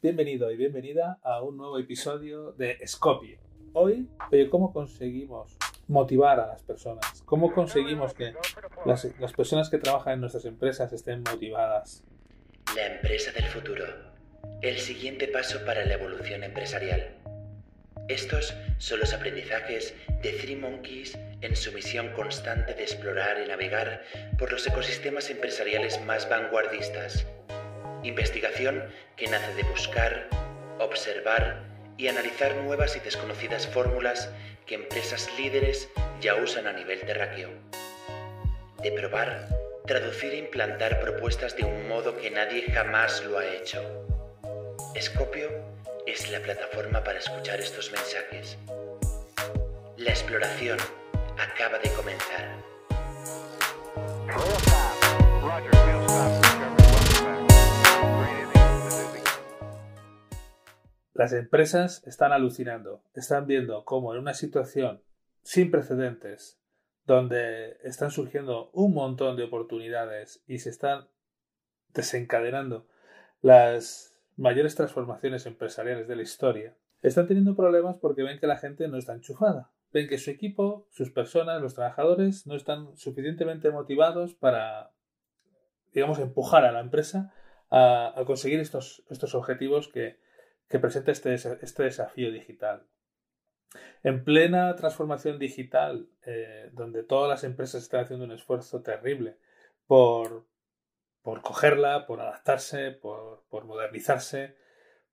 [0.00, 3.40] Bienvenido y bienvenida a un nuevo episodio de Scopio.
[3.72, 5.56] Hoy, oye, ¿cómo conseguimos
[5.88, 7.24] motivar a las personas?
[7.24, 8.32] ¿Cómo conseguimos que
[8.86, 12.04] las, las personas que trabajan en nuestras empresas estén motivadas?
[12.76, 13.86] La empresa del futuro.
[14.62, 17.16] El siguiente paso para la evolución empresarial.
[18.06, 24.02] Estos son los aprendizajes de Three Monkeys en su misión constante de explorar y navegar
[24.38, 27.26] por los ecosistemas empresariales más vanguardistas.
[28.02, 28.84] Investigación
[29.16, 30.28] que nace de buscar,
[30.78, 31.64] observar
[31.96, 34.30] y analizar nuevas y desconocidas fórmulas
[34.66, 35.88] que empresas líderes
[36.20, 37.50] ya usan a nivel terráqueo.
[38.82, 39.48] De probar,
[39.86, 43.82] traducir e implantar propuestas de un modo que nadie jamás lo ha hecho.
[45.00, 45.50] Scopio
[46.06, 48.56] es la plataforma para escuchar estos mensajes.
[49.96, 50.78] La exploración
[51.36, 52.48] acaba de comenzar.
[61.18, 65.02] Las empresas están alucinando, están viendo cómo en una situación
[65.42, 66.60] sin precedentes,
[67.06, 71.08] donde están surgiendo un montón de oportunidades y se están
[71.92, 72.86] desencadenando
[73.42, 78.86] las mayores transformaciones empresariales de la historia, están teniendo problemas porque ven que la gente
[78.86, 79.72] no está enchufada.
[79.92, 84.92] Ven que su equipo, sus personas, los trabajadores no están suficientemente motivados para,
[85.92, 87.34] digamos, empujar a la empresa
[87.72, 90.27] a, conseguir estos, estos objetivos que,
[90.68, 92.86] que presenta este, este desafío digital.
[94.02, 99.36] En plena transformación digital, eh, donde todas las empresas están haciendo un esfuerzo terrible
[99.86, 100.46] por,
[101.22, 104.56] por cogerla, por adaptarse, por, modernizarse,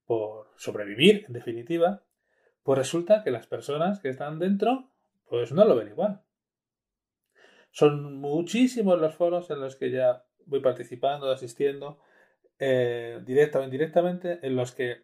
[0.06, 2.04] por sobrevivir, en definitiva,
[2.64, 4.90] pues resulta que las personas que están dentro,
[5.28, 6.22] pues no lo ven igual.
[7.72, 12.00] Son muchísimos los foros en los que ya voy participando, asistiendo,
[12.60, 15.04] eh, directa o indirectamente, en los que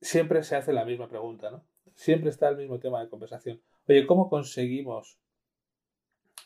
[0.00, 1.64] siempre se hace la misma pregunta, ¿no?
[1.94, 3.62] Siempre está el mismo tema de conversación.
[3.88, 5.18] Oye, ¿cómo conseguimos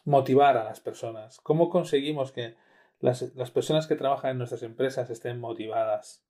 [0.05, 1.41] motivar a las personas?
[1.41, 2.55] ¿Cómo conseguimos que
[3.01, 6.25] las, las personas que trabajan en nuestras empresas estén motivadas?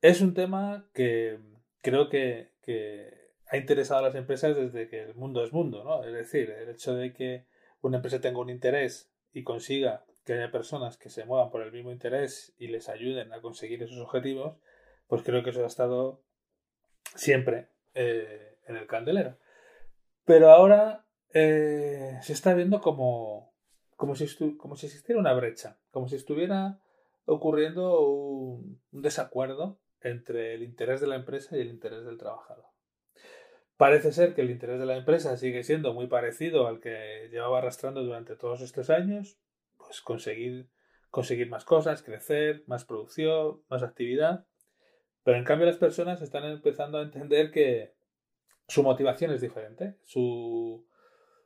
[0.00, 1.38] Es un tema que
[1.80, 6.02] creo que, que, ha interesado a las empresas desde que el mundo es mundo, ¿no?
[6.04, 7.44] Es decir, el hecho de que
[7.82, 11.70] una empresa tenga un interés y consiga que haya personas que se muevan por el
[11.70, 14.56] mismo interés y les ayuden a conseguir esos objetivos,
[15.12, 16.24] pues creo que eso ha estado
[17.14, 19.36] siempre eh, en el candelero.
[20.24, 23.52] Pero ahora eh, se está viendo como,
[23.96, 26.80] como, si como si existiera una brecha, como si estuviera
[27.26, 32.64] ocurriendo un, un desacuerdo entre el interés de la empresa y el interés del trabajador.
[33.76, 37.58] Parece ser que el interés de la empresa sigue siendo muy parecido al que llevaba
[37.58, 39.38] arrastrando durante todos estos años,
[39.76, 40.70] pues conseguir,
[41.10, 44.46] conseguir más cosas, crecer, más producción, más actividad.
[45.24, 47.92] Pero en cambio las personas están empezando a entender que
[48.66, 50.86] su motivación es diferente, su,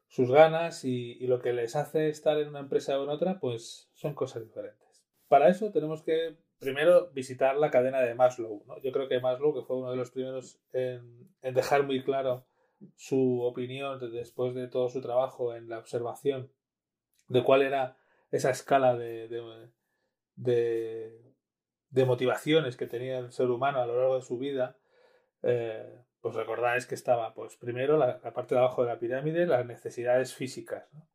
[0.09, 3.91] sus ganas y, lo que les hace estar en una empresa o en otra, pues
[3.95, 5.05] son cosas diferentes.
[5.29, 8.65] Para eso tenemos que primero visitar la cadena de Maslow.
[8.67, 8.81] ¿no?
[8.81, 12.47] Yo creo que Maslow, que fue uno de los primeros en, dejar muy claro
[12.95, 16.51] su opinión después de todo su trabajo en la observación
[17.29, 17.97] de cuál era
[18.31, 19.29] esa escala de
[21.91, 24.77] de motivaciones que tenía el ser humano a lo largo de su vida,
[25.43, 29.47] eh, pues recordáis que estaba, pues primero la, la, parte de abajo de la pirámide,
[29.47, 31.09] las necesidades físicas, ¿no?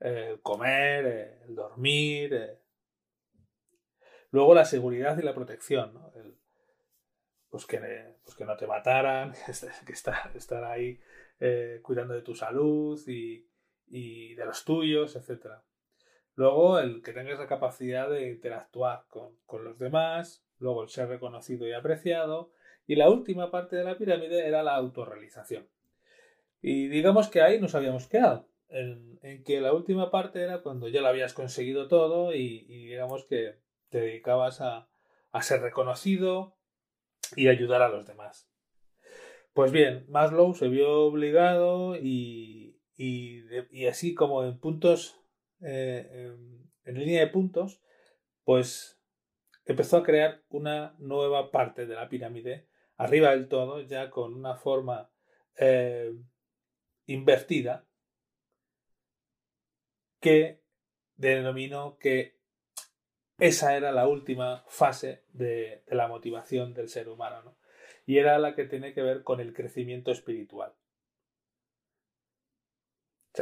[0.00, 2.60] el comer, eh, el dormir, eh.
[4.30, 5.98] luego la seguridad y la protección,
[7.48, 7.78] pues, que,
[8.22, 9.32] pues que no te mataran,
[9.86, 11.00] que estar, estar ahí
[11.82, 13.48] cuidando de tu salud y,
[13.86, 15.62] y de los tuyos, etcétera.
[16.36, 21.08] Luego, el que tengas la capacidad de interactuar con, con, los demás, luego el ser
[21.08, 22.50] reconocido y apreciado,
[22.86, 25.68] y la última parte de la pirámide era la autorrealización.
[26.60, 31.02] Y digamos que ahí nos habíamos quedado, en, que la última parte era cuando ya
[31.02, 33.58] lo habías conseguido todo y, digamos que
[33.90, 34.88] te dedicabas a,
[35.30, 36.56] a ser reconocido
[37.36, 38.50] y ayudar a los demás.
[39.52, 45.23] Pues bien, Maslow se vio obligado y, y así como en puntos
[45.64, 46.36] eh,
[46.84, 47.82] en línea de puntos,
[48.44, 49.00] pues
[49.64, 54.56] empezó a crear una nueva parte de la pirámide, arriba del todo, ya con una
[54.56, 55.10] forma
[55.56, 56.12] eh,
[57.06, 57.86] invertida,
[60.20, 60.62] que
[61.16, 62.38] denominó que
[63.38, 67.56] esa era la última fase de, de la motivación del ser humano, ¿no?
[68.06, 70.74] y era la que tiene que ver con el crecimiento espiritual.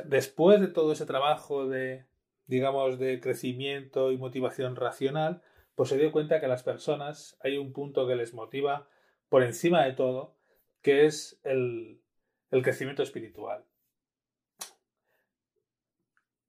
[0.04, 2.06] Después de todo ese trabajo de,
[2.52, 5.42] digamos, de crecimiento y motivación racional,
[5.74, 8.88] pues se dio cuenta que las personas hay un punto que les motiva
[9.30, 10.36] por encima de todo,
[10.82, 12.02] que es el,
[12.50, 13.64] el crecimiento espiritual.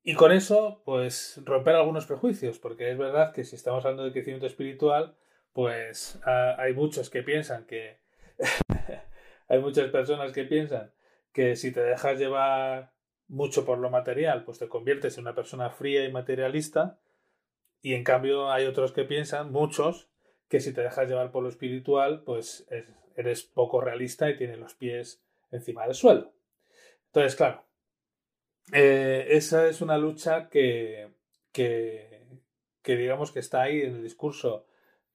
[0.03, 4.11] Y con eso, pues romper algunos prejuicios, porque es verdad que si estamos hablando de
[4.11, 5.15] crecimiento espiritual,
[5.53, 7.99] pues hay muchos que piensan que...
[9.47, 10.91] hay muchas personas que piensan
[11.31, 12.92] que si te dejas llevar
[13.33, 16.99] mucho por lo material, pues te conviertes en una persona fría y materialista,
[17.81, 20.07] y en cambio hay otros que piensan, muchos,
[20.47, 22.67] que si te dejas llevar por lo espiritual, pues
[23.15, 26.31] eres poco realista y tienes los pies encima del suelo.
[27.07, 27.65] Entonces, claro,
[28.71, 31.09] eh, esa es una lucha que,
[31.51, 32.21] que,
[32.85, 34.67] digamos que está ahí en el discurso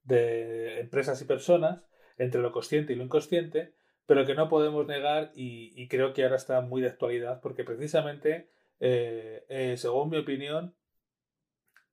[0.02, 1.86] de empresas y personas,
[2.16, 3.74] entre lo consciente y lo inconsciente,
[4.08, 8.48] pero que no podemos negar y, creo que ahora está muy de actualidad porque precisamente,
[8.80, 10.74] eh, eh, según mi opinión,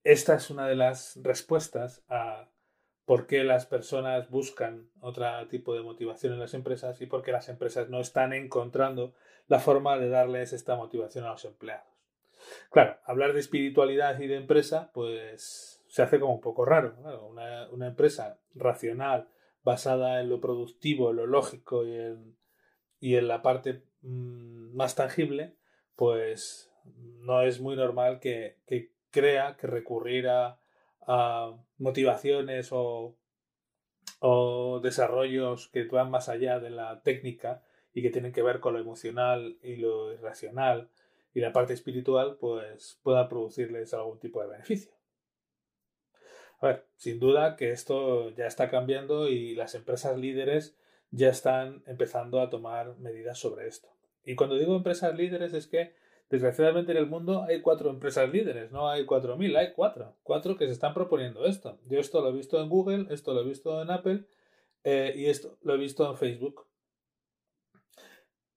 [0.06, 2.48] esta es una de las respuestas a
[3.04, 7.34] por qué las personas buscan otro tipo de motivación en las empresas y por qué
[7.34, 9.14] las empresas no están encontrando
[9.50, 11.86] la forma de darles esta motivación a los empleados.
[12.72, 16.96] Claro, hablar de espiritualidad y de empresa, pues se hace como un poco raro.
[17.30, 19.28] Una, empresa racional,
[19.66, 22.38] basada en lo productivo, en lo lógico y en,
[23.00, 25.56] y en la parte mm, más tangible,
[25.96, 30.60] pues no es muy normal que, que crea que recurrir a,
[31.78, 33.16] motivaciones o,
[34.20, 37.62] o desarrollos que van más allá de la técnica
[37.94, 40.90] y que tienen que ver con lo emocional y lo irracional
[41.32, 44.95] y la parte espiritual, pues pueda producirles algún tipo de beneficio.
[46.60, 50.76] A ver, sin duda que esto ya está cambiando y las empresas líderes
[51.12, 53.90] ya están empezando a tomar medidas sobre esto.
[54.26, 55.94] Y cuando digo empresas líderes es que
[56.30, 60.16] desgraciadamente en el mundo hay cuatro empresas líderes, no hay cuatro mil, hay cuatro.
[60.24, 61.78] Cuatro que se están proponiendo esto.
[61.88, 64.26] Yo esto lo he visto en Google, esto lo he visto en Apple
[64.84, 66.66] eh, y esto lo he visto en Facebook.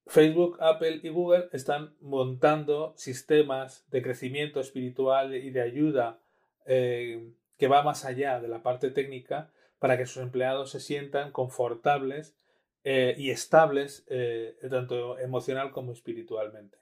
[0.06, 6.18] Facebook, Apple y Google están montando sistemas de crecimiento espiritual y de ayuda
[6.64, 11.32] eh, que va más allá de la parte técnica para que sus empleados se sientan
[11.32, 12.36] confortables
[12.84, 16.78] eh, y estables eh, tanto emocional como espiritualmente.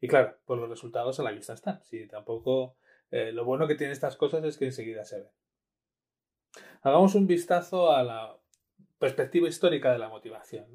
[0.00, 1.82] Y claro, pues los resultados a la vista están.
[1.84, 2.76] Si tampoco
[3.08, 5.30] lo bueno que tienen estas cosas es que enseguida se ven.
[6.82, 8.36] Hagamos un vistazo a la
[8.98, 10.66] perspectiva histórica de la motivación.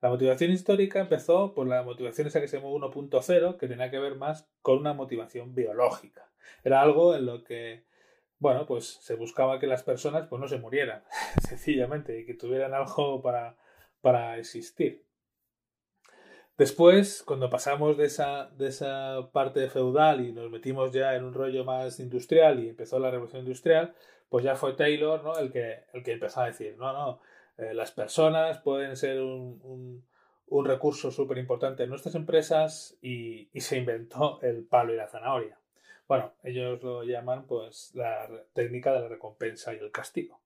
[0.00, 3.98] La motivación histórica empezó por la motivación esa que se llamó 1.0, que tenía que
[3.98, 6.30] ver más con una motivación biológica.
[6.62, 7.84] Era algo en lo que,
[8.38, 11.02] bueno, pues se buscaba que las personas pues no se murieran,
[11.48, 13.56] sencillamente, y que tuvieran algo para,
[14.00, 15.04] para existir.
[16.56, 21.34] Después, cuando pasamos de esa, de esa parte feudal y nos metimos ya en un
[21.34, 23.92] rollo más industrial y empezó la revolución industrial,
[24.28, 25.36] pues ya fue Taylor ¿no?
[25.36, 27.20] el, que, el que empezó a decir, no, no,
[27.56, 30.04] eh, las personas pueden ser un,
[30.64, 35.58] recurso súper importante en nuestras empresas y, se inventó el palo y la zanahoria.
[36.06, 40.40] Bueno, ellos lo llaman pues la técnica de la recompensa y el castigo.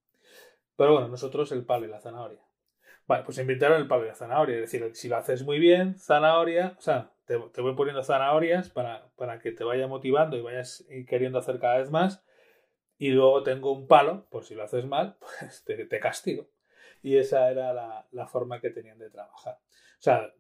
[0.77, 2.41] Pero bueno, nosotros el palo y la zanahoria.
[3.07, 4.57] Vale, pues inventaron el palo y la zanahoria.
[4.57, 9.09] Es decir, si lo haces muy bien, zanahoria, o sea, te, voy poniendo zanahorias para,
[9.17, 12.25] para, que te vaya motivando y vayas queriendo hacer cada vez más.
[12.99, 16.49] Y luego tengo un palo, por si lo haces mal, pues te castigo
[17.03, 17.73] y esa era
[18.11, 19.55] la, forma que tenían de trabajar.
[19.55, 20.33] O sea,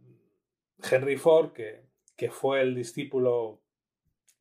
[0.90, 1.84] Henry Ford, que,
[2.16, 3.62] que fue el discípulo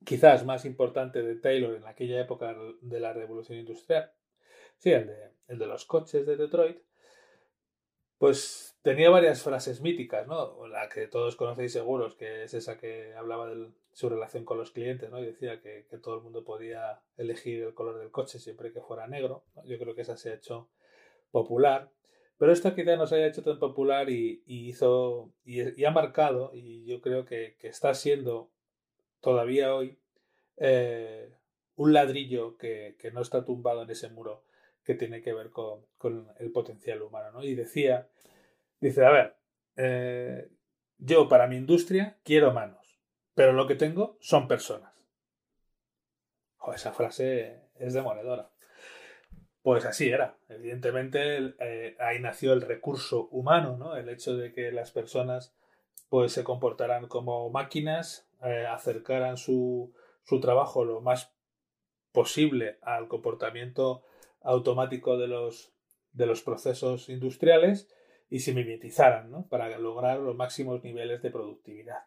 [0.05, 4.11] quizás más importante de Taylor en aquella época de la revolución industrial,
[4.77, 5.07] sí, el
[5.47, 6.81] de, los coches de Detroit,
[8.17, 10.67] pues tenía varias frases míticas, ¿no?
[10.67, 14.71] La que todos conocéis seguros, que es esa que hablaba de su relación con los
[14.71, 15.19] clientes, ¿no?
[15.19, 19.07] Y decía que, todo el mundo podía elegir el color del coche siempre que fuera
[19.07, 19.45] negro.
[19.65, 20.69] Yo creo que esa se ha hecho
[21.31, 21.91] popular.
[22.37, 26.85] Pero esta quizá no se haya hecho tan popular y, hizo y, ha marcado, y
[26.85, 28.51] yo creo que, está siendo
[29.27, 29.99] todavía hoy
[30.55, 31.35] eh,
[31.75, 34.45] un ladrillo que, no está tumbado en ese muro
[34.85, 35.85] que tiene que ver con,
[36.39, 37.31] el potencial humano.
[37.33, 37.43] ¿no?
[37.43, 38.07] Y decía,
[38.79, 39.35] dice, a ver,
[39.75, 40.49] eh,
[40.97, 43.01] yo para mi industria quiero manos,
[43.35, 44.93] pero lo que tengo son personas.
[46.73, 48.49] esa frase es demoledora.
[49.61, 50.37] Pues así era.
[50.47, 53.97] Evidentemente eh, ahí nació el recurso humano, ¿no?
[53.97, 55.53] El hecho de que las personas
[56.07, 61.33] pues se comportaran como máquinas, eh, acercaran su, su trabajo lo más
[62.11, 64.03] posible al comportamiento
[64.41, 65.73] automático de los,
[66.11, 67.89] de los procesos industriales
[68.29, 69.47] y se mimetizaran ¿no?
[69.47, 72.05] para lograr los máximos niveles de productividad.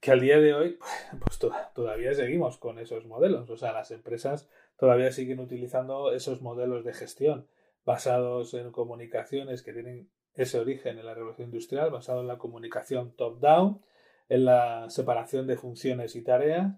[0.00, 0.78] Que al día de hoy,
[1.24, 1.38] pues
[1.74, 3.50] todavía seguimos con esos modelos.
[3.50, 7.48] O sea, las empresas todavía siguen utilizando esos modelos de gestión
[7.84, 13.12] basados en comunicaciones que tienen ese origen en la revolución industrial, basado en la comunicación
[13.16, 13.82] top-down,
[14.28, 16.74] en la separación de funciones y tareas,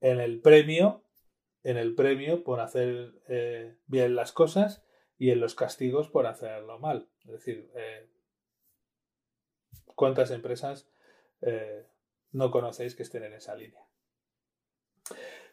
[0.00, 1.02] en el premio,
[1.62, 4.84] en el premio por hacer eh, bien las cosas
[5.18, 7.08] y en los castigos por hacerlo mal.
[7.24, 8.06] Es decir, eh,
[9.94, 10.88] ¿cuántas empresas
[11.40, 11.86] eh,
[12.32, 13.80] no conocéis que estén en esa línea?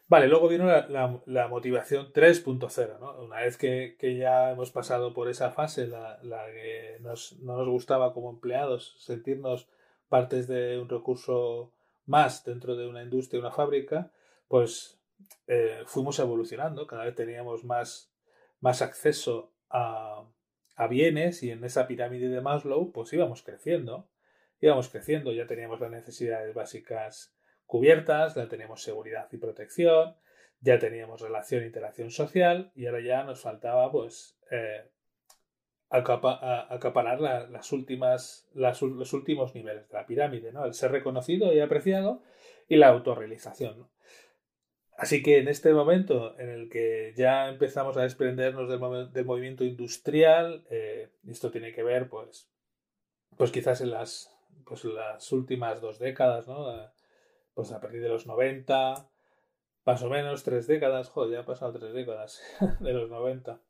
[0.08, 3.18] Vale, luego vino la, motivación 3.0, ¿no?
[3.22, 6.18] Una vez que, ya hemos pasado por esa fase, la,
[6.52, 9.70] que no nos gustaba como empleados sentirnos
[10.12, 11.72] partes de un recurso
[12.04, 14.12] más dentro de una industria, una fábrica,
[14.46, 15.00] pues
[15.46, 18.12] eh, fuimos evolucionando, cada vez teníamos más,
[18.60, 20.22] más acceso a,
[20.76, 24.06] a bienes y en esa pirámide de Maslow pues íbamos creciendo,
[24.60, 30.14] íbamos creciendo, ya teníamos las necesidades básicas cubiertas, ya teníamos seguridad y protección,
[30.60, 34.90] ya teníamos relación e interacción social y ahora ya nos faltaba pues eh,
[35.92, 40.64] acaparar las últimas, los últimos niveles de la pirámide, ¿no?
[40.64, 42.22] el ser reconocido y apreciado
[42.66, 43.88] y la autorrealización.
[44.96, 50.64] Así que en este momento en el que ya empezamos a desprendernos del, movimiento industrial,
[50.70, 52.48] eh, esto tiene que ver pues,
[53.36, 54.34] pues quizás en las,
[54.64, 56.90] pues las últimas dos décadas, ¿no?
[57.54, 59.08] pues a partir de los 90,
[59.84, 62.40] más o menos tres décadas, joder, ya han pasado tres décadas
[62.80, 63.60] de los 90,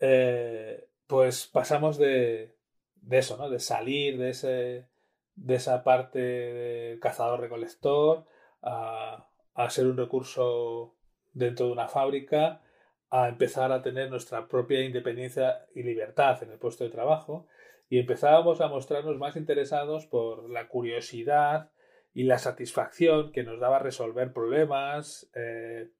[0.00, 2.56] eh, pues pasamos de,
[2.96, 3.50] de, eso, ¿no?
[3.50, 4.88] De salir de, ese,
[5.34, 8.26] de esa parte de cazador-recolector
[8.62, 10.96] a, a ser un recurso
[11.32, 12.62] dentro de una fábrica,
[13.10, 17.46] a empezar a tener nuestra propia independencia y libertad en el puesto de trabajo
[17.90, 21.70] y empezábamos a mostrarnos más interesados por la curiosidad,
[22.14, 25.90] y la satisfacción que nos daba resolver problemas, eh,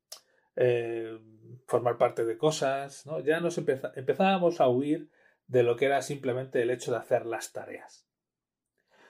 [0.56, 1.18] eh,
[1.66, 3.20] formar parte de cosas, ¿no?
[3.20, 5.10] Ya nos empezábamos a huir
[5.46, 8.08] de lo que era simplemente el hecho de hacer las tareas.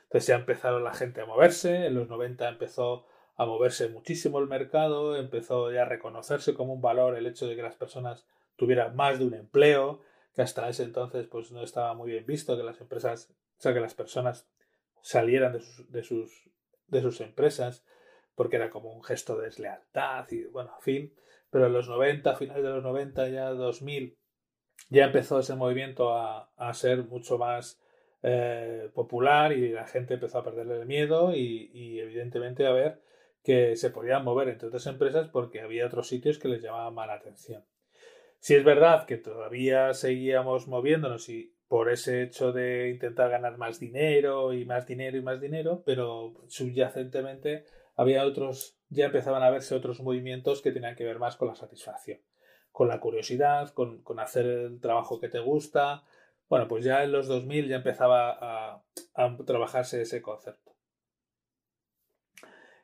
[0.05, 3.07] Entonces ya empezaron la gente a moverse, en los 90 empezó
[3.37, 7.57] a moverse muchísimo el mercado, empezó ya a reconocerse como un valor el hecho de
[7.57, 10.01] que las personas tuvieran más de un empleo,
[10.35, 13.73] que hasta ese entonces pues no estaba muy bien visto que las empresas, o sea,
[13.73, 14.49] que las personas
[15.01, 15.53] salieran
[15.89, 16.53] de sus
[16.93, 17.85] de sus empresas,
[18.35, 21.15] porque era como un gesto de deslealtad y bueno, en fin.
[21.53, 24.17] Pero en los 90, finales de los 90, ya 2000,
[24.89, 27.79] ya empezó ese movimiento a, ser mucho más
[28.23, 33.03] eh, popular y la gente empezó a perderle el miedo y, evidentemente a ver
[33.45, 37.07] que se podían mover entre otras empresas porque había otros sitios que les llamaban más
[37.07, 37.65] la atención.
[38.39, 43.79] Si es verdad que todavía seguíamos moviéndonos y por ese hecho de intentar ganar más
[43.79, 49.75] dinero y más dinero y más dinero, pero subyacentemente había otros, ya empezaban a verse
[49.75, 52.21] otros movimientos que tenían que ver más con la satisfacción,
[52.71, 56.05] con la curiosidad, con, hacer el trabajo que te gusta.
[56.49, 58.85] Bueno, pues ya en los 2000 ya empezaba a,
[59.47, 60.73] trabajarse ese concepto.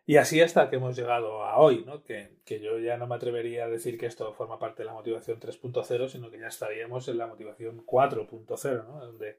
[0.06, 2.02] Y así hasta que hemos llegado a hoy, ¿no?
[2.02, 5.38] Que, yo ya no me atrevería a decir que esto forma parte de la motivación
[5.38, 9.00] 3.0, sino que ya estaríamos en la motivación 4.0, ¿no?
[9.04, 9.38] Donde,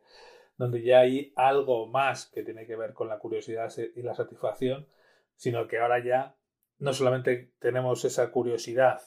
[0.58, 4.86] donde ya hay algo más que tiene que ver con la curiosidad y la satisfacción,
[5.36, 6.36] sino que ahora ya
[6.80, 9.02] no solamente tenemos esa curiosidad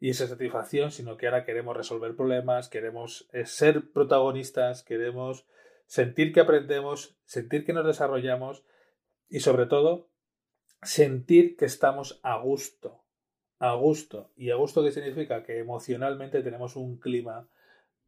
[0.00, 5.46] y esa satisfacción, sino que ahora queremos resolver problemas, queremos eh, ser protagonistas, queremos
[5.86, 8.64] sentir que aprendemos, sentir que nos desarrollamos
[9.28, 10.08] y sobre todo
[10.82, 13.04] sentir que estamos a gusto.
[13.58, 14.32] A gusto.
[14.36, 15.44] ¿Y a gusto qué significa?
[15.44, 17.48] Que emocionalmente tenemos un clima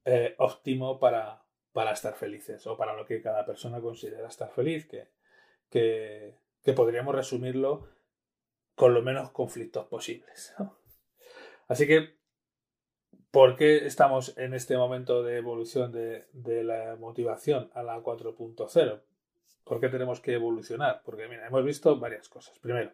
[0.04, 4.86] eh, óptimo para, para, estar felices o para lo que cada persona considera estar feliz,
[4.86, 5.08] que,
[5.70, 6.34] que,
[6.64, 7.93] que podríamos resumirlo
[8.74, 10.54] con lo menos conflictos posibles.
[11.68, 12.14] Así que,
[13.30, 16.26] ¿por qué estamos en este momento de evolución de,
[16.64, 19.00] la motivación a la 4.0?
[19.64, 21.02] ¿Por qué tenemos que evolucionar?
[21.04, 22.58] Porque, mira, hemos visto varias cosas.
[22.58, 22.90] Primero,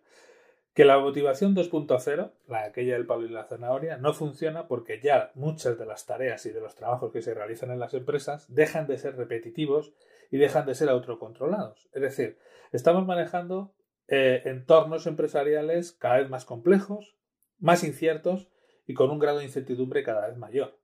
[0.74, 5.32] que la motivación 2.0, la aquella del palo y la zanahoria, no funciona porque ya
[5.34, 8.86] muchas de las tareas y de los trabajos que se realizan en las empresas dejan
[8.86, 9.92] de ser repetitivos
[10.30, 11.88] y dejan de ser autocontrolados.
[11.92, 12.38] Es decir,
[12.70, 13.72] estamos manejando
[14.10, 17.16] eh, entornos empresariales cada vez más complejos,
[17.58, 18.48] más inciertos
[18.86, 20.78] y con un grado de incertidumbre cada vez mayor.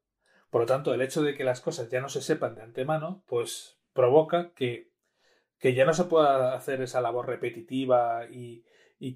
[0.49, 3.23] Por lo tanto, el hecho de que las cosas ya no se sepan de antemano,
[3.26, 4.97] pues provoca que
[5.59, 8.64] que ya no se pueda hacer esa labor repetitiva y,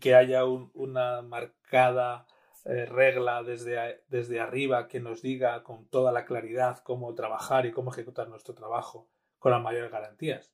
[0.00, 2.26] que haya una marcada
[2.64, 7.72] eh, regla desde, desde arriba que nos diga con toda la claridad cómo trabajar y
[7.72, 10.52] cómo ejecutar nuestro trabajo con las mayores garantías.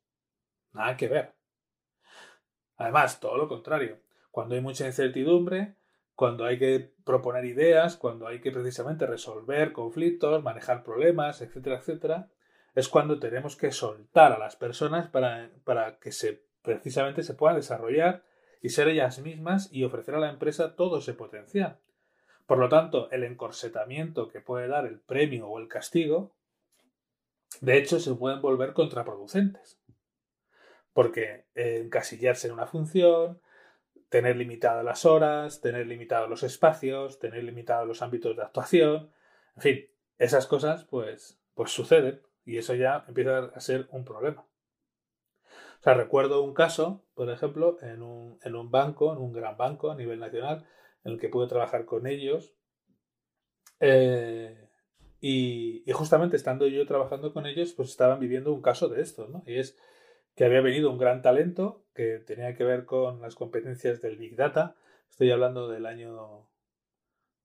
[0.73, 1.36] Nada que ver.
[2.77, 3.99] Además, todo lo contrario.
[4.31, 5.75] Cuando hay mucha incertidumbre,
[6.15, 12.29] cuando hay que proponer ideas, cuando hay que precisamente resolver conflictos, manejar problemas, etcétera, etcétera,
[12.75, 17.57] es cuando tenemos que soltar a las personas para, para que se, precisamente se puedan
[17.57, 18.23] desarrollar
[18.61, 21.79] y ser ellas mismas y ofrecer a la empresa todo ese potencial.
[22.47, 26.33] Por lo tanto, el encorsetamiento que puede dar el premio o el castigo,
[27.61, 29.79] de hecho, se pueden volver contraproducentes.
[30.97, 33.39] Porque encasillarse en una función,
[34.09, 39.11] tener limitadas las horas, tener limitados los espacios, tener limitados los ámbitos de actuación,
[39.57, 39.87] en fin,
[40.17, 44.47] esas cosas pues, pues suceden y eso ya empieza a ser un problema.
[45.81, 49.59] O sea, recuerdo un caso, por ejemplo, en un, en un banco, en un gran
[49.59, 50.65] banco a nivel nacional,
[51.05, 52.55] en el que pude trabajar con ellos.
[53.81, 54.67] Eh,
[55.21, 59.29] y, y, justamente estando yo trabajando con ellos, pues estaban viviendo un caso de esto,
[59.29, 59.43] ¿no?
[59.47, 59.77] Y es
[60.37, 64.37] que había venido un gran talento que tenía que ver con las competencias del Big
[64.37, 64.77] Data.
[65.11, 66.47] Estoy hablando del año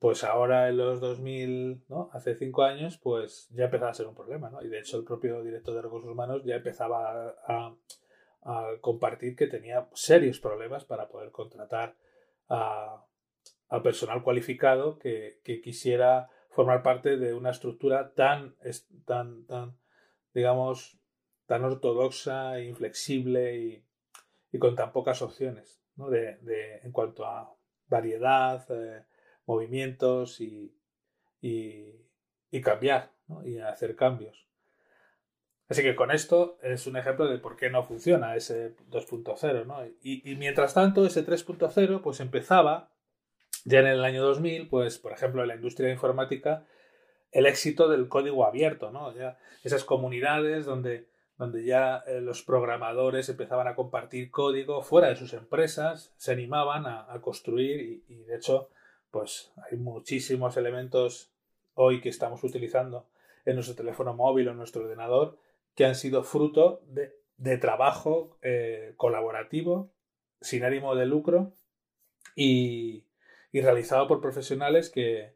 [0.00, 2.10] pues ahora en los 2000, ¿no?
[2.12, 4.60] Hace cinco años, pues ya empezaba a ser un problema, ¿no?
[4.60, 7.74] Y de hecho el propio director de recursos humanos ya empezaba a,
[8.82, 11.96] compartir que tenía serios problemas para poder contratar
[12.50, 13.06] a,
[13.82, 18.54] personal cualificado que, quisiera formar parte de una estructura tan,
[19.06, 19.46] tan,
[20.34, 20.98] digamos,
[21.46, 23.84] tan ortodoxa, inflexible y,
[24.54, 26.08] y con tan pocas opciones ¿no?
[26.08, 27.52] de, de, en cuanto a
[27.88, 29.02] variedad, eh,
[29.46, 30.72] movimientos y,
[31.40, 33.44] y, cambiar ¿no?
[33.44, 34.46] y hacer cambios.
[35.68, 39.66] Así que con esto es un ejemplo de por qué no funciona ese 2.0.
[39.66, 39.84] ¿no?
[40.00, 42.92] Y, y, mientras tanto, ese 3.0 pues empezaba
[43.64, 46.64] ya en el año 2000, pues por ejemplo en la industria informática,
[47.32, 49.12] el éxito del código abierto, ¿no?
[49.16, 55.16] Ya esas comunidades donde donde ya eh, los programadores empezaban a compartir código fuera de
[55.16, 58.68] sus empresas, se animaban a, construir y, de hecho,
[59.10, 61.30] pues hay muchísimos elementos
[61.74, 63.06] hoy que estamos utilizando
[63.44, 65.36] en nuestro teléfono móvil o en nuestro ordenador
[65.74, 69.90] que han sido fruto de, trabajo eh, colaborativo,
[70.40, 71.52] sin ánimo de lucro
[72.36, 73.04] y,
[73.52, 75.34] realizado por profesionales que,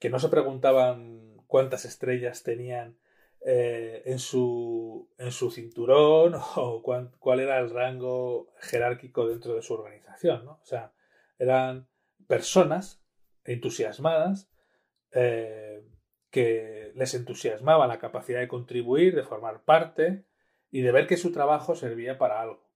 [0.00, 2.96] que no se preguntaban cuántas estrellas tenían
[3.42, 9.74] eh, en, su, en su cinturón o cuál, era el rango jerárquico dentro de su
[9.74, 10.44] organización.
[10.44, 10.52] ¿no?
[10.62, 10.92] O sea,
[11.38, 11.88] eran
[12.26, 13.02] personas
[13.44, 14.50] entusiasmadas
[15.12, 15.82] eh,
[16.30, 20.26] que les entusiasmaba la capacidad de contribuir, de formar parte
[20.70, 22.70] y de ver que su trabajo servía para algo.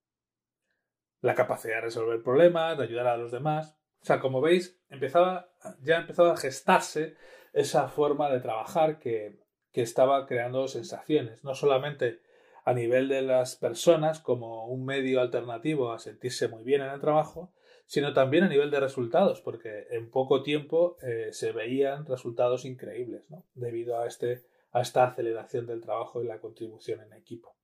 [1.21, 3.79] La capacidad de resolver problemas, de ayudar a los demás.
[4.01, 5.51] O sea, como veis, empezaba,
[5.83, 7.17] ya empezaba a gestarse
[7.53, 9.44] esa forma de trabajar que
[9.75, 12.21] que estaba creando sensaciones, no solamente
[12.65, 17.01] a nivel de las personas como un medio alternativo a sentirse muy bien en el
[17.01, 17.53] trabajo,
[17.85, 23.29] sino también a nivel de resultados, porque en poco tiempo eh, se veían resultados increíbles,
[23.29, 23.45] ¿no?
[23.55, 27.57] debido a, este, a esta aceleración del trabajo y la contribución en equipo.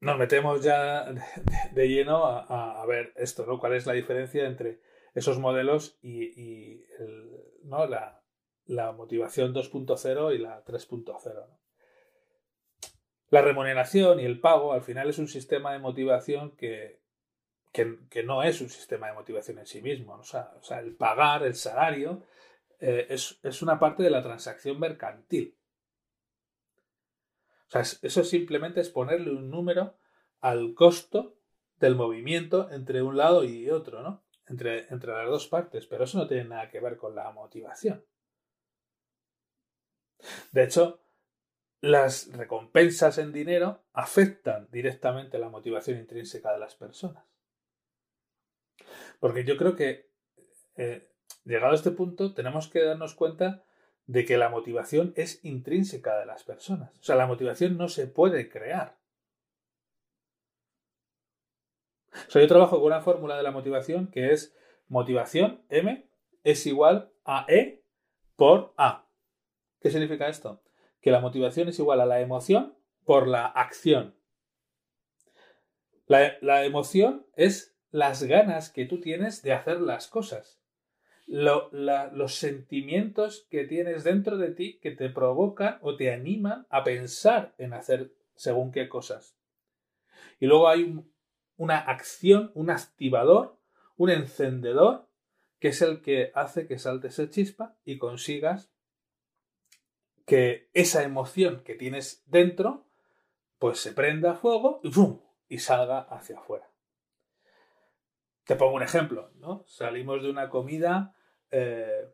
[0.00, 1.14] nos metemos ya
[1.72, 3.60] de, lleno a, ver esto, ¿no?
[3.60, 4.80] ¿Cuál es la diferencia entre
[5.14, 6.82] esos modelos y,
[7.62, 7.86] ¿no?
[7.86, 8.23] la,
[8.66, 11.46] la motivación 2.0 y la 3.0?
[13.30, 17.00] La remuneración y el pago al final es un sistema de motivación que,
[17.72, 20.14] que, no es un sistema de motivación en sí mismo.
[20.14, 22.22] O sea, el pagar, el salario,
[22.78, 25.56] eh, es, es, una parte de la transacción mercantil.
[27.66, 29.96] O sea, eso simplemente es ponerle un número
[30.40, 31.36] al costo
[31.80, 34.22] del movimiento entre un lado y otro, ¿no?
[34.46, 38.04] Entre, entre las dos partes, pero eso no tiene nada que ver con la motivación.
[40.52, 41.00] De hecho,
[41.80, 47.24] las recompensas en dinero afectan directamente la motivación intrínseca de las personas.
[49.20, 50.10] Porque yo creo que,
[50.76, 51.10] eh,
[51.44, 53.64] llegado a este punto, tenemos que darnos cuenta
[54.06, 56.98] de que la motivación es intrínseca de las personas.
[57.00, 58.98] O sea, la motivación no se puede crear.
[62.28, 64.54] O sea, yo trabajo con una fórmula de la motivación que es
[64.88, 66.08] motivación M
[66.44, 67.82] es igual a E
[68.36, 69.03] por A.
[69.84, 70.64] ¿Qué significa esto?
[71.00, 74.16] Que la motivación es igual a la emoción por la acción.
[76.06, 80.64] La, la emoción es las ganas que tú tienes de hacer las cosas
[81.26, 87.54] los sentimientos que tienes dentro de ti que te provocan o te animan a pensar
[87.58, 89.36] en hacer según qué cosas.
[90.40, 91.02] Y luego hay
[91.56, 93.58] una acción, un activador,
[93.96, 95.08] un encendedor,
[95.60, 98.73] que es el que hace que salte esa chispa y consigas
[100.24, 102.86] que esa emoción que tienes dentro,
[103.58, 105.20] pues se prenda a fuego y ¡pum!
[105.48, 106.70] y salga hacia afuera.
[108.44, 109.64] Te pongo un ejemplo, ¿no?
[109.66, 111.14] Salimos de una comida
[111.50, 112.10] eh,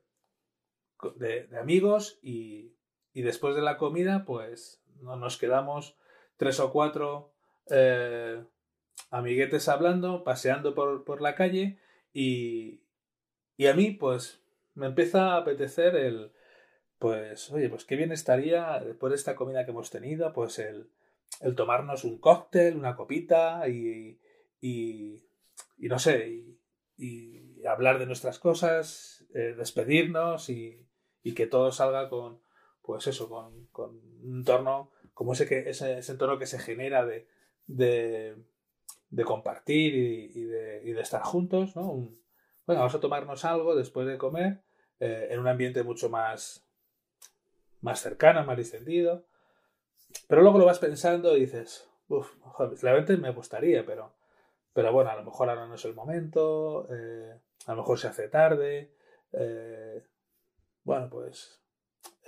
[1.17, 2.75] de, amigos y,
[3.15, 5.97] después de la comida, pues nos quedamos
[6.37, 7.33] tres o cuatro
[7.69, 8.45] eh,
[9.11, 11.79] amiguetes hablando, paseando por, la calle
[12.13, 12.83] y,
[13.57, 14.43] y, a mí, pues,
[14.75, 16.33] me empieza a apetecer el,
[17.01, 20.91] pues, oye, pues qué bien estaría después de esta comida que hemos tenido, pues el,
[21.41, 24.21] el tomarnos un cóctel, una copita y,
[24.61, 25.23] y,
[25.79, 26.45] no sé,
[26.99, 30.87] y, hablar de nuestras cosas, eh, despedirnos y,
[31.35, 32.43] que todo salga con,
[32.83, 37.07] pues eso, con, con un entorno como ese, que, ese, ese, entorno que se genera
[37.07, 37.29] de,
[37.67, 38.37] de,
[39.09, 41.95] de compartir y, de, y, de, estar juntos, ¿no?
[42.67, 44.63] bueno, vamos a tomarnos algo después de comer
[44.99, 46.70] eh, en un ambiente mucho más,
[47.81, 49.25] más cercano, más distendido.
[50.29, 52.33] Pero luego lo vas pensando y dices, uff,
[52.83, 54.13] realmente me gustaría, pero
[54.73, 58.09] pero bueno, a lo mejor ahora no es el momento, eh, a lo mejor se
[58.09, 58.95] hace tarde,
[59.33, 60.05] eh,
[60.85, 61.61] bueno, pues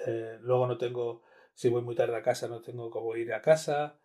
[0.07, 1.23] eh, luego no tengo,
[1.55, 3.99] si voy muy tarde a casa, no tengo cómo ir a casa,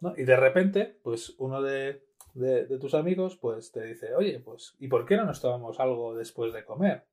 [0.00, 0.14] ¿no?
[0.16, 4.88] Y de repente, pues uno de, de, tus amigos, pues te dice, oye, pues, ¿y
[4.88, 7.06] por qué no nos tomamos algo después de comer?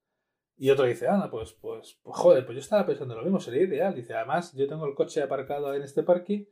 [0.57, 3.63] Y otro dice, anda, pues, pues, pues joder, pues yo estaba pensando lo mismo, sería
[3.63, 3.93] ideal.
[3.93, 6.49] Dice, además, yo tengo el coche aparcado en este parque,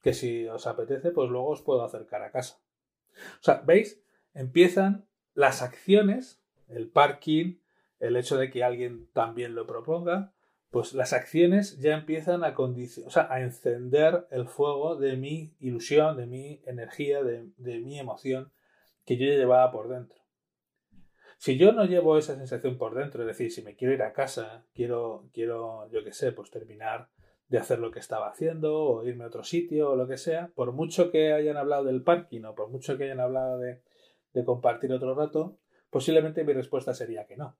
[0.00, 2.60] que si os apetece, pues luego os puedo acercar a casa.
[3.40, 4.00] O sea, ¿veis?
[4.32, 7.58] Empiezan las acciones, el parking,
[7.98, 10.32] el hecho de que alguien también lo proponga,
[10.70, 16.16] pues las acciones ya empiezan a o sea, a encender el fuego de mi ilusión,
[16.16, 18.52] de mi energía, de, mi emoción
[19.04, 20.18] que yo ya llevaba por dentro.
[21.38, 24.12] Si yo no llevo esa sensación por dentro, es decir, si me quiero ir a
[24.12, 27.10] casa, quiero, quiero, yo qué sé, pues terminar
[27.46, 30.50] de hacer lo que estaba haciendo o irme a otro sitio o lo que sea,
[30.56, 33.80] por mucho que hayan hablado del parking o por mucho que hayan hablado de,
[34.44, 35.58] compartir otro rato,
[35.90, 37.56] posiblemente mi respuesta sería que no.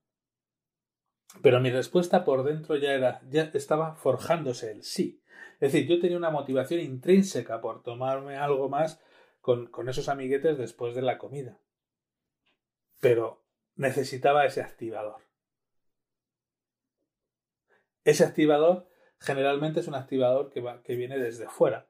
[1.42, 5.20] Pero mi respuesta por dentro ya era, ya estaba forjándose el sí.
[5.60, 9.00] Es decir, yo tenía una motivación intrínseca por tomarme algo más
[9.40, 11.58] con, con esos amiguetes después de la comida.
[13.00, 13.42] Pero
[13.78, 15.22] necesitaba ese activador.
[18.04, 18.86] Ese activador
[19.18, 21.88] generalmente es un activador que, va, que viene desde fuera,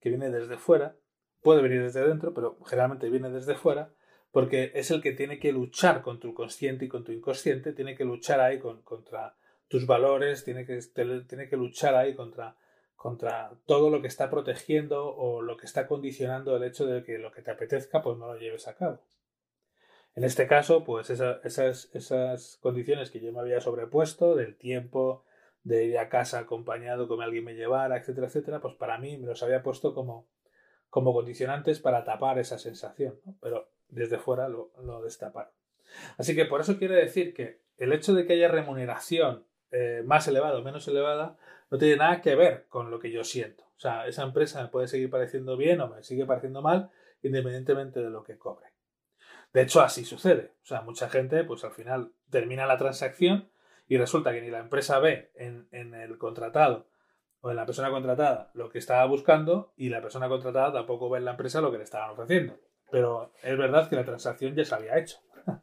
[0.00, 0.96] que viene desde fuera,
[1.42, 3.92] puede venir desde dentro, pero generalmente viene desde fuera,
[4.30, 7.94] porque es el que tiene que luchar con tu consciente y con tu inconsciente, tiene
[7.94, 9.36] que luchar ahí contra
[9.68, 10.78] tus valores, tiene que,
[11.28, 12.56] tiene que luchar ahí contra,
[12.96, 17.18] contra todo lo que está protegiendo o lo que está condicionando el hecho de que
[17.18, 19.00] lo que te apetezca pues no lo lleves a cabo.
[20.14, 25.24] En este caso, pues esas, esas condiciones que yo me había sobrepuesto del tiempo,
[25.64, 29.26] de ir a casa acompañado, que alguien me llevara, etcétera, etcétera, pues para mí me
[29.26, 30.28] los había puesto como,
[30.88, 35.52] como condicionantes para tapar esa sensación, pero desde fuera lo, lo, destaparon.
[36.16, 40.28] Así que por eso quiere decir que el hecho de que haya remuneración eh, más
[40.28, 41.36] elevada o menos elevada
[41.70, 43.64] no tiene nada que ver con lo que yo siento.
[43.76, 46.90] O sea, esa empresa me puede seguir pareciendo bien o me sigue pareciendo mal,
[47.22, 48.73] independientemente de lo que cobre.
[49.54, 50.52] De hecho, así sucede.
[50.62, 53.48] O sea, mucha gente, pues al final termina la transacción
[53.86, 56.88] y resulta que ni la empresa ve en, en el contratado
[57.40, 61.18] o en la persona contratada lo que estaba buscando y la persona contratada tampoco ve
[61.18, 62.58] en la empresa lo que le estaban ofreciendo.
[62.90, 65.18] Pero es verdad que la transacción ya se había hecho.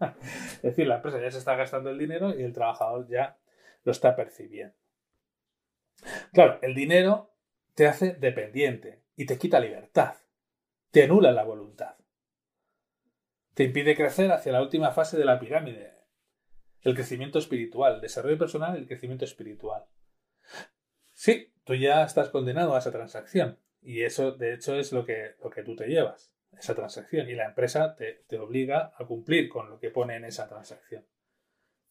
[0.56, 3.38] es decir, la empresa ya se está gastando el dinero y el trabajador ya
[3.84, 4.76] lo está percibiendo.
[6.32, 7.34] Claro, el dinero
[7.76, 10.16] te hace dependiente y te quita libertad,
[10.92, 11.96] te anula la voluntad,
[13.54, 15.94] te impide crecer hacia la última fase de la pirámide,
[16.82, 19.86] el crecimiento espiritual, el desarrollo personal el crecimiento espiritual.
[21.14, 25.36] Sí, tú ya estás condenado a esa transacción y eso de hecho es lo que,
[25.44, 29.50] lo que tú te llevas, esa transacción y la empresa te, te obliga a cumplir
[29.50, 31.06] con lo que pone en esa transacción.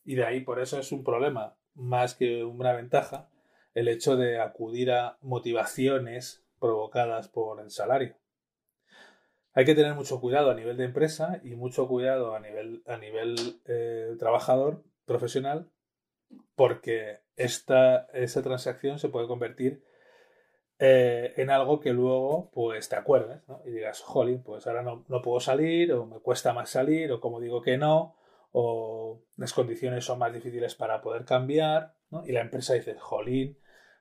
[0.05, 3.31] Y de ahí por eso es un problema más que una ventaja
[3.75, 8.16] el hecho de acudir a motivaciones provocadas por el salario.
[9.52, 12.96] Hay que tener mucho cuidado a nivel de empresa y mucho cuidado a nivel, a
[12.96, 15.68] nivel eh, trabajador profesional
[16.54, 19.82] porque esta, esa transacción se puede convertir
[20.78, 25.20] eh, en algo que luego pues te acuerdes y digas, jolín, pues ahora no, no
[25.20, 28.16] puedo salir o me cuesta más salir o como digo que no
[28.52, 32.24] o las condiciones son más difíciles para poder cambiar, ¿no?
[32.26, 33.58] Y la empresa dice, jolín,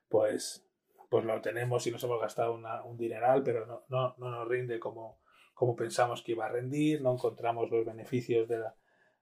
[0.07, 0.65] pues,
[1.09, 4.79] pues lo tenemos y nos hemos gastado un dineral, pero no, no, no nos rinde
[4.79, 5.19] como,
[5.59, 8.63] como, pensamos que iba a rendir, no encontramos los beneficios de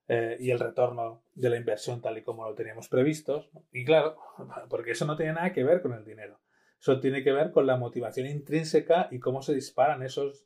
[0.08, 3.50] eh, y el retorno de la inversión tal y como lo teníamos previstos.
[3.72, 4.18] Y claro,
[4.70, 6.40] porque eso no tiene nada que ver con el dinero.
[6.80, 10.46] Eso tiene que ver con la motivación intrínseca y cómo se disparan esos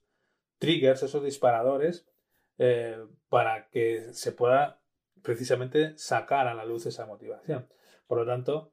[0.59, 2.07] triggers, esos disparadores
[2.57, 4.79] eh, para que se pueda
[5.21, 7.67] precisamente sacar a la luz esa motivación.
[8.07, 8.71] Por lo tanto,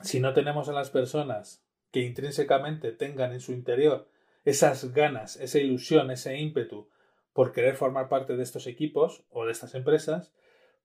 [0.00, 4.08] si no tenemos a las personas que intrínsecamente tengan en su interior
[4.44, 6.88] esas ganas, esa ilusión, ese ímpetu
[7.32, 10.32] por querer formar parte de estos equipos o de estas empresas,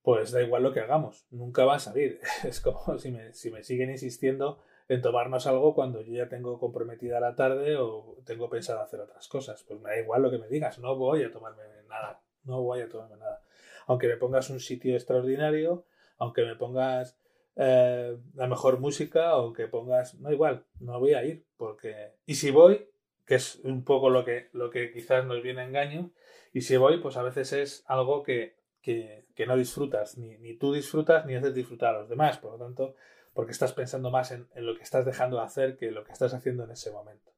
[0.04, 2.20] pues da igual lo que hagamos, nunca va a salir.
[2.44, 6.60] Es como si me, si me siguen insistiendo en tomarnos algo cuando yo ya tengo
[6.60, 9.64] comprometida la tarde o tengo pensado hacer otras cosas.
[9.64, 12.82] Pues me da igual lo que me digas, no voy a tomarme nada, no voy
[12.82, 13.42] a tomarme nada.
[13.88, 15.86] Aunque me pongas un sitio extraordinario,
[16.18, 17.18] aunque me pongas
[17.56, 22.14] eh, la mejor música, aunque pongas, no igual, no voy a ir, porque...
[22.26, 22.88] Y si voy,
[23.26, 26.12] que es un poco lo que, lo que quizás nos viene a engaño,
[26.54, 30.56] y si voy, pues a veces es algo que, que, que no disfrutas, ni, ni
[30.56, 32.96] tú disfrutas, ni haces disfrutar a los demás, por lo tanto,
[33.34, 36.14] porque estás pensando más en, en, lo que estás dejando de hacer que lo que
[36.14, 37.34] estás haciendo en ese momento.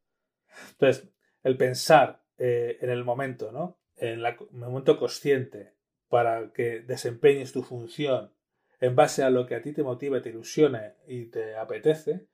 [0.71, 1.10] Entonces,
[1.43, 3.80] el pensar eh, en el momento, ¿no?
[3.95, 5.73] En el momento consciente
[6.08, 8.32] para que desempeñes tu función
[8.80, 12.28] en base a lo que a ti te motiva, te ilusione y te apetece,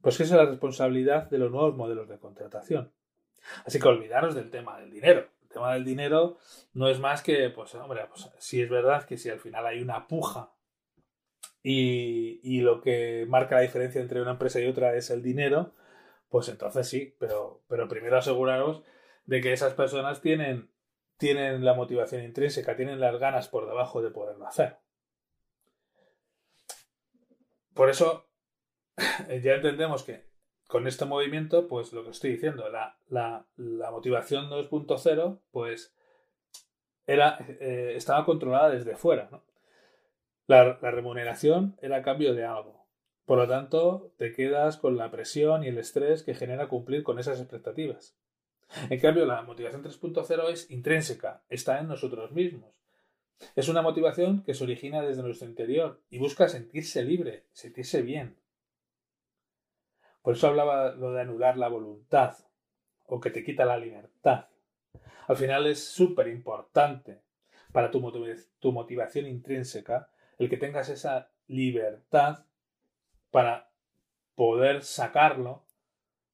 [0.00, 2.92] pues es la responsabilidad de los nuevos modelos de contratación.
[3.64, 5.28] Así que olvidaros del tema del dinero.
[5.42, 6.38] El tema del dinero
[6.74, 9.80] no es más que, pues, hombre, pues, si es verdad que si al final hay
[9.80, 10.52] una puja
[11.62, 15.74] y, lo que marca la diferencia entre una empresa y otra es el dinero,
[16.28, 18.82] pues entonces sí, pero, pero primero aseguraros
[19.24, 20.70] de que esas personas tienen,
[21.16, 24.78] tienen la motivación intrínseca, tienen las ganas por debajo de poderlo hacer.
[27.74, 28.28] Por eso
[29.42, 30.24] ya entendemos que
[30.66, 35.94] con este movimiento, pues lo que estoy diciendo, la, la, la motivación 2.0, pues
[37.06, 39.30] era, eh, estaba controlada desde fuera.
[40.46, 42.86] La, remuneración era cambio de algo.
[43.24, 47.18] Por lo tanto, te quedas con la presión y el estrés que genera cumplir con
[47.18, 48.16] esas expectativas.
[48.90, 52.74] En cambio, la motivación 3.0 es intrínseca, está en nosotros mismos.
[53.54, 58.36] Es una motivación que se origina desde nuestro interior y busca sentirse libre, sentirse bien.
[60.26, 62.36] Por eso hablaba lo de anular la voluntad
[63.04, 64.46] o que te quita la libertad.
[65.28, 67.22] Al final es súper importante
[67.70, 68.02] para tu,
[68.58, 72.44] tu motivación intrínseca el que tengas esa libertad
[73.30, 73.70] para
[74.34, 75.62] poder sacarlo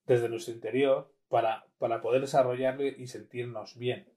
[0.06, 4.08] desde nuestro interior, para, para poder desarrollarlo y sentirnos bien.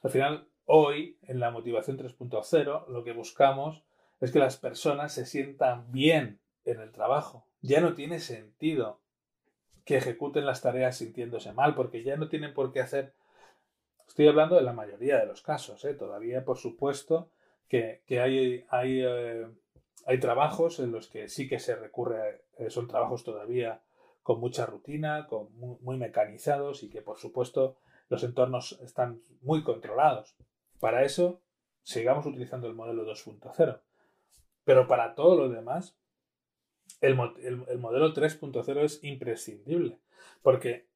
[0.00, 3.82] Al final, hoy, en la motivación 3.0, lo que buscamos
[4.20, 7.46] es que las personas se sientan bien en el trabajo.
[7.60, 9.00] Ya no tiene sentido
[9.84, 13.14] que ejecuten las tareas sintiéndose mal, porque ya no tienen por qué hacer.
[14.06, 15.94] Estoy hablando de la mayoría de los casos, ¿eh?
[15.94, 17.30] todavía, por supuesto,
[17.68, 19.46] que, hay, hay, eh,
[20.04, 23.80] hay, trabajos en los que sí que se recurre, eh, son trabajos todavía
[24.22, 30.36] con mucha rutina, con muy, mecanizados y que por supuesto los entornos están muy controlados.
[30.80, 31.40] Para eso,
[31.82, 33.80] sigamos utilizando el modelo 2.0.
[34.64, 35.96] Pero para todo lo demás,
[37.00, 37.18] el,
[37.68, 40.00] el modelo 3.0 es imprescindible.
[40.42, 40.88] Porque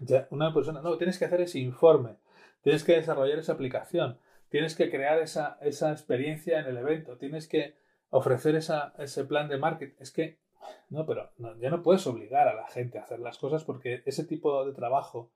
[0.00, 2.16] ya una persona, no, tienes que hacer ese informe,
[2.62, 7.48] tienes que desarrollar esa aplicación, tienes que crear esa, esa experiencia en el evento, tienes
[7.48, 7.76] que
[8.10, 9.96] ofrecer esa, ese plan de marketing.
[9.98, 10.38] Es que,
[10.88, 14.24] no, pero ya no puedes obligar a la gente a hacer las cosas porque ese
[14.24, 15.32] tipo de trabajo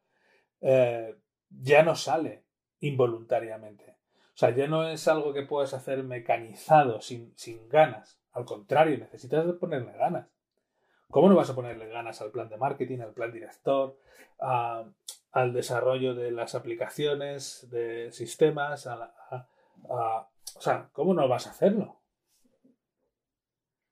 [0.61, 1.17] eh,
[1.51, 2.45] ya no sale
[2.81, 3.97] involuntariamente.
[4.35, 8.19] O sea, ya no es algo que puedes hacer mecanizado, sin, sin ganas.
[8.33, 10.29] Al contrario, necesitas ponerle ganas.
[11.11, 13.99] ¿Cómo no vas a ponerle ganas al plan de marketing, al plan director,
[14.39, 18.87] al desarrollo de las aplicaciones, de sistemas?
[18.87, 22.03] o sea, ¿cómo no vas a hacerlo?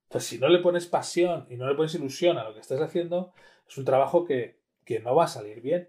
[0.09, 2.81] Pues si no le pones pasión y no le pones ilusión a lo que estás
[2.81, 3.33] haciendo,
[3.68, 4.59] es un trabajo que,
[5.05, 5.88] no va a salir bien.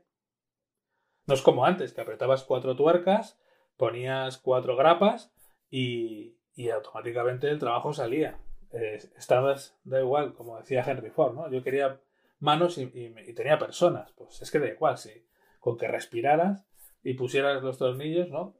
[1.26, 3.40] No es como antes, que apretabas cuatro tuercas,
[3.78, 5.34] ponías cuatro grapas
[5.72, 6.36] y
[6.70, 8.40] automáticamente el trabajo salía
[8.74, 11.50] eh, estabas, da igual, como decía Henry Ford, ¿no?
[11.52, 12.00] Yo quería
[12.40, 12.88] manos y,
[13.34, 14.12] tenía personas.
[14.14, 15.26] Pues es que da igual, si
[15.60, 16.66] con que respiraras
[17.04, 18.56] y pusieras los tornillos, ¿no?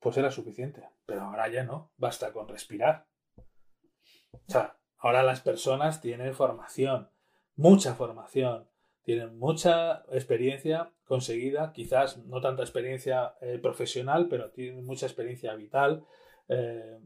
[0.00, 0.82] Pues era suficiente.
[1.06, 3.06] Pero ahora ya no, basta con respirar.
[4.32, 7.10] O sea, ahora las personas tienen formación,
[7.56, 8.68] mucha formación,
[9.02, 16.04] tienen mucha experiencia conseguida, quizás no tanta experiencia eh, profesional, pero tienen mucha experiencia vital,
[16.48, 16.98] eh,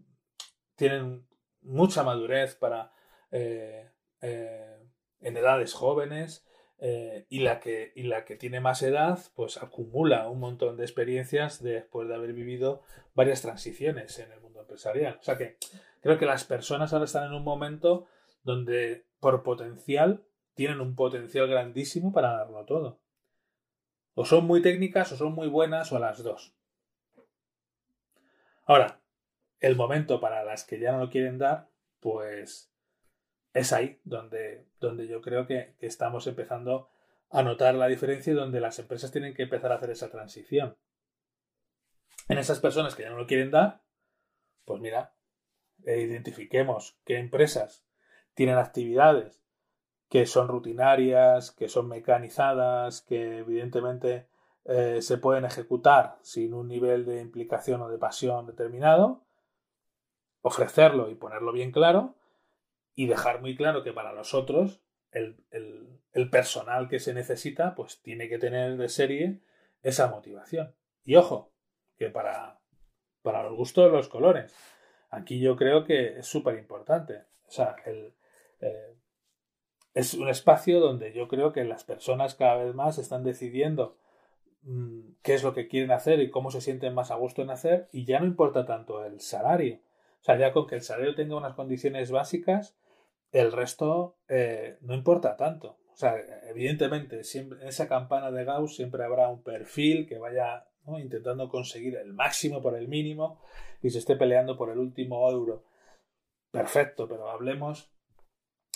[0.83, 1.25] tienen
[1.61, 2.93] mucha madurez para
[3.31, 3.89] eh,
[4.21, 4.79] eh,
[5.21, 6.45] en edades jóvenes
[6.79, 10.83] eh, y, la que, y la que tiene más edad pues acumula un montón de
[10.83, 12.83] experiencias después de haber vivido
[13.15, 15.19] varias transiciones en el mundo empresarial.
[15.21, 15.57] O sea que
[16.01, 18.09] creo que las personas ahora están en un momento
[18.43, 22.99] donde por potencial tienen un potencial grandísimo para darlo todo.
[24.15, 26.57] O son muy técnicas o son muy buenas o las dos.
[28.65, 29.02] Ahora,
[29.63, 31.71] el momento para las que ya no lo quieren dar,
[32.01, 32.75] pues
[33.55, 36.91] es ahí donde, donde yo creo que, estamos empezando
[37.31, 40.77] a notar la diferencia y donde las empresas tienen que empezar a hacer esa transición.
[42.29, 43.83] En esas personas que ya no lo quieren dar,
[44.65, 45.15] pues mira,
[45.85, 47.87] eh, identifiquemos qué empresas
[48.35, 49.45] tienen actividades
[50.09, 54.29] que son rutinarias, que son mecanizadas, que evidentemente
[54.65, 59.25] eh, se pueden ejecutar sin un nivel de implicación o de pasión determinado
[60.43, 62.17] ofrecerlo y ponerlo bien claro
[62.95, 68.29] y dejar muy claro que para nosotros el, el, personal que se necesita pues tiene
[68.29, 69.41] que tener de serie
[69.83, 70.75] esa motivación.
[71.05, 71.53] Y ojo,
[71.97, 72.61] que para,
[73.23, 74.55] para los gustos de los colores,
[75.11, 77.25] aquí yo creo que es súper importante.
[77.47, 78.15] O sea, el,
[78.61, 78.97] eh,
[79.95, 83.99] es un espacio donde yo creo que las personas cada vez más están decidiendo
[84.63, 87.51] mm, qué es lo que quieren hacer y cómo se sienten más a gusto en
[87.51, 89.81] hacer y ya no importa tanto el salario,
[90.23, 92.77] o sea, ya con que el salario tenga unas condiciones básicas,
[93.33, 95.79] el resto eh, no importa tanto.
[95.93, 96.15] O sea,
[96.49, 100.69] evidentemente, siempre, en esa campana de Gauss siempre habrá un perfil que vaya
[101.01, 103.41] intentando conseguir el máximo por el mínimo
[103.83, 105.65] y se esté peleando por el último euro.
[106.53, 107.91] Perfecto, pero hablemos,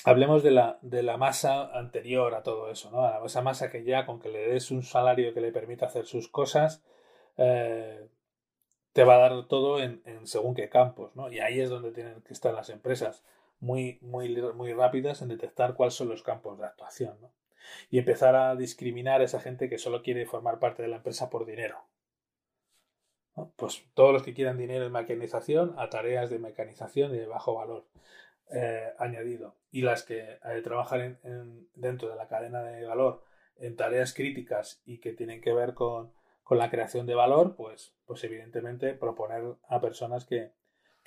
[0.05, 3.25] hablemos de, la, de la masa anterior a todo eso, ¿no?
[3.25, 6.29] esa masa que ya con que le des un salario que le permita hacer sus
[6.29, 6.83] cosas,
[7.37, 8.09] eh,
[8.97, 11.31] te va a dar todo en, según qué campos, ¿no?
[11.31, 13.27] Y ahí es donde tienen que estar las empresas
[13.61, 17.31] muy, muy, muy rápidas en detectar cuáles son los campos de actuación, ¿no?
[17.91, 21.29] Y empezar a discriminar a esa gente que solo quiere formar parte de la empresa
[21.29, 21.77] por dinero.
[23.57, 27.85] Pues todos los que quieran dinero en mecanización a tareas de mecanización de bajo valor
[28.51, 29.57] eh, añadido.
[29.71, 31.19] Y las que eh, trabajan
[31.75, 33.23] dentro de la cadena de valor
[33.57, 36.16] en tareas críticas y que tienen que ver con
[36.47, 40.53] con la creación de valor, pues, pues evidentemente proponer a personas que,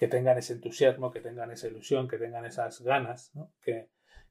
[0.09, 3.87] tengan ese entusiasmo, que tengan esa ilusión, que tengan esas ganas, que,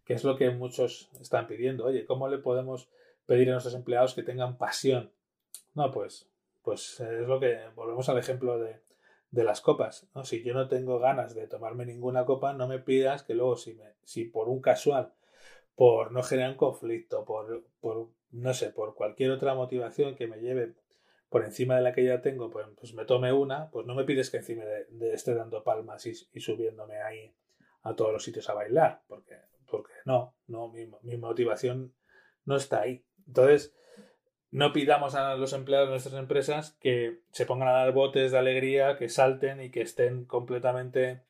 [0.07, 1.87] es lo que muchos están pidiendo.
[1.87, 2.91] Oye, ¿cómo le podemos
[3.25, 5.11] pedir a nuestros empleados que tengan pasión?
[5.73, 6.29] No, pues,
[6.63, 8.79] pues es lo que volvemos al ejemplo de,
[9.31, 10.11] las copas.
[10.15, 10.25] ¿no?
[10.25, 13.73] Si yo no tengo ganas de tomarme ninguna copa, no me pidas que luego si,
[13.73, 15.15] me, si por un casual,
[15.75, 20.39] por no generar un conflicto, por, por no sé, por cualquier otra motivación que me
[20.39, 20.75] lleve
[21.29, 24.05] por encima de la que ya tengo, pues, pues me tome una, pues no me
[24.05, 27.35] pides que encima de, esté dando palmas y, subiéndome ahí
[27.83, 29.37] a todos los sitios a bailar, porque,
[29.71, 31.93] porque no, no, mi, motivación
[32.45, 33.05] no está ahí.
[33.27, 33.75] Entonces,
[34.51, 38.39] no pidamos a los empleados de nuestras empresas que se pongan a dar botes de
[38.39, 41.23] alegría, que salten y que estén completamente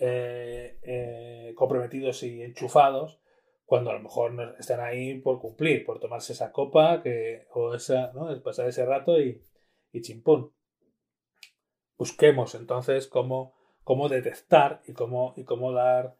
[0.00, 3.20] eh, eh, comprometidos y enchufados,
[3.64, 8.12] cuando a lo mejor están ahí por cumplir, por tomarse esa copa que, o esa,
[8.12, 8.42] ¿no?
[8.42, 9.42] pasar ese rato y,
[9.92, 10.52] y chimpún.
[11.96, 16.16] Busquemos entonces cómo, cómo detectar y cómo, y cómo dar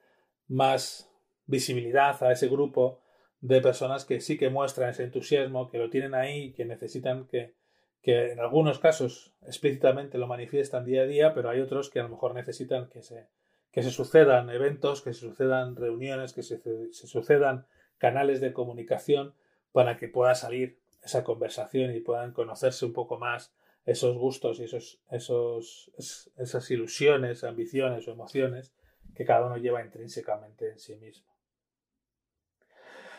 [0.46, 1.10] más
[1.46, 3.02] visibilidad a ese grupo
[3.40, 7.56] de personas que sí que muestran ese entusiasmo, que lo tienen ahí, que necesitan que,
[8.00, 12.04] que en algunos casos explícitamente lo manifiestan día a día, pero hay otros que a
[12.04, 13.28] lo mejor necesitan que se,
[13.74, 16.60] que se sucedan eventos, que se sucedan reuniones, que se,
[16.92, 17.66] se sucedan
[17.98, 19.34] canales de comunicación
[19.72, 23.52] para que pueda salir esa conversación y puedan conocerse un poco más
[23.84, 25.90] esos gustos y esos, esos,
[26.36, 28.72] esas ilusiones, ambiciones o emociones
[29.12, 31.26] que cada uno lleva intrínsecamente en sí mismo.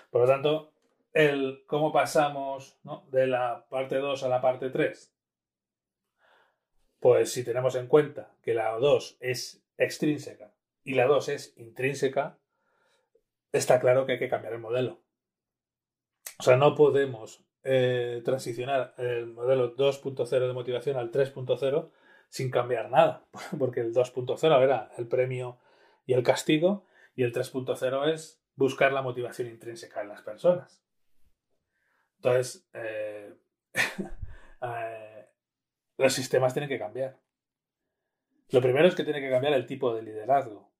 [0.09, 0.71] Por lo tanto,
[1.11, 2.77] el cómo pasamos
[3.11, 5.13] de la parte 2 a la parte 3.
[7.01, 10.53] Pues si tenemos en cuenta que la 2 es extrínseca
[10.83, 12.39] y la 2 es intrínseca,
[13.51, 15.01] está claro que hay que cambiar el modelo.
[16.39, 21.91] O sea, no podemos eh, transicionar el modelo 2.0 de motivación al 3.0
[22.29, 23.25] sin cambiar nada,
[23.59, 25.59] porque el 2.0 era el premio
[26.05, 30.81] y el castigo y el 3.0 es buscar la motivación intrínseca en las personas.
[32.17, 33.33] Entonces, eh,
[34.61, 35.25] eh,
[35.97, 37.19] los sistemas tienen que cambiar.
[38.49, 40.71] Lo primero es que tiene que cambiar el tipo de liderazgo.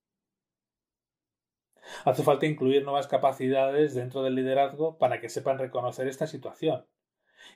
[2.04, 6.86] Hace falta incluir nuevas capacidades dentro del liderazgo para que sepan reconocer esta situación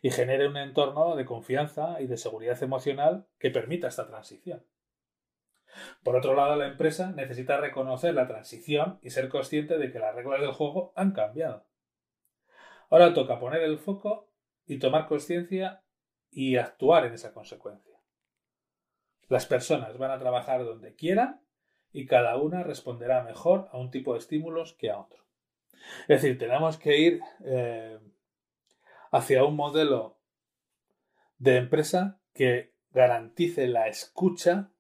[0.02, 4.64] y genere un entorno de confianza y de seguridad emocional que permita esta transición.
[6.04, 10.16] Por otro lado, la empresa necesita reconocer la transición y ser consciente de que las
[10.16, 11.66] reglas del juego han cambiado.
[12.90, 14.32] Ahora toca poner el foco
[14.66, 15.84] y tomar conciencia
[16.32, 17.89] y actuar en esa consecuencia.
[19.30, 21.42] Las personas van a trabajar donde quieran
[21.92, 25.24] y cada una responderá mejor a un tipo de estímulos que a otro.
[26.08, 28.00] Es decir, tenemos que ir eh,
[29.12, 30.20] hacia un modelo
[31.38, 34.72] de empresa que garantice la escucha,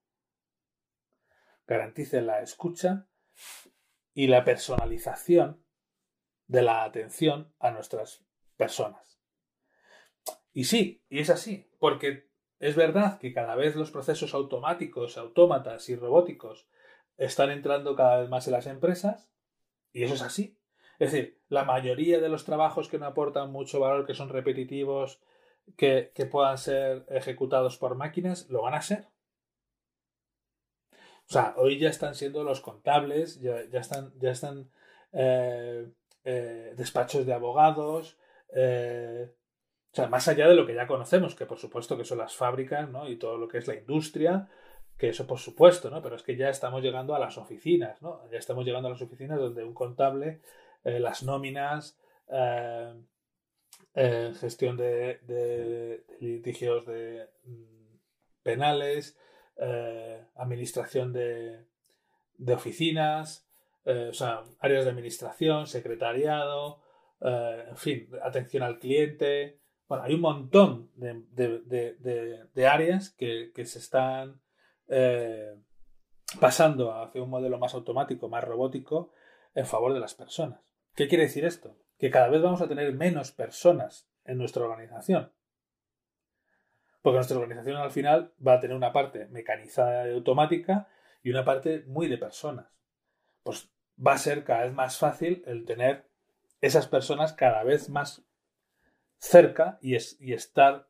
[1.67, 3.07] garantice la escucha
[4.13, 5.63] y la personalización
[6.47, 8.25] de la atención a nuestras
[8.57, 9.19] personas.
[10.51, 12.28] Y sí, y es así, porque
[12.59, 16.67] es verdad que cada vez los procesos automáticos, autómatas y robóticos
[17.17, 19.29] están entrando cada vez más en las empresas,
[19.91, 20.57] y eso es así.
[20.99, 25.21] Es decir, la mayoría de los trabajos que no aportan mucho valor, que son repetitivos,
[25.77, 29.07] que, puedan ser ejecutados por máquinas, lo van a ser.
[30.91, 34.69] O sea, hoy ya están siendo los contables, ya, están, ya están
[35.13, 35.89] eh,
[36.23, 38.17] eh, despachos de abogados,
[38.53, 39.31] eh,
[39.91, 42.35] o sea, más allá de lo que ya conocemos, que por supuesto que son las
[42.35, 43.09] fábricas, ¿no?
[43.09, 44.47] Y todo lo que es la industria,
[44.97, 46.01] que eso por supuesto, ¿no?
[46.01, 48.21] Pero es que ya estamos llegando a las oficinas, ¿no?
[48.31, 50.41] Ya estamos llegando a las oficinas donde un contable,
[50.83, 52.93] eh, las nóminas, eh,
[53.95, 57.97] eh, gestión de, litigios de, mm,
[58.43, 59.17] penales,
[60.35, 61.65] administración de,
[62.37, 63.45] de oficinas,
[63.83, 66.81] o sea, áreas de administración, secretariado,
[67.19, 69.58] en fin, atención al cliente.
[69.89, 74.39] Bueno, hay un montón de, áreas que, que se están
[74.87, 75.55] eh,
[76.39, 79.11] pasando hacia un modelo más automático, más robótico,
[79.55, 80.61] en favor de las personas.
[80.93, 81.75] ¿Qué quiere decir esto?
[81.97, 85.33] Que cada vez vamos a tener menos personas en nuestra organización.
[87.01, 90.87] Porque nuestra organización al final va a tener una parte mecanizada y automática
[91.23, 92.67] y una parte muy de personas.
[93.41, 96.07] Pues va a ser cada vez más fácil el tener
[96.61, 98.28] esas personas cada vez más
[99.19, 100.87] cerca y, y estar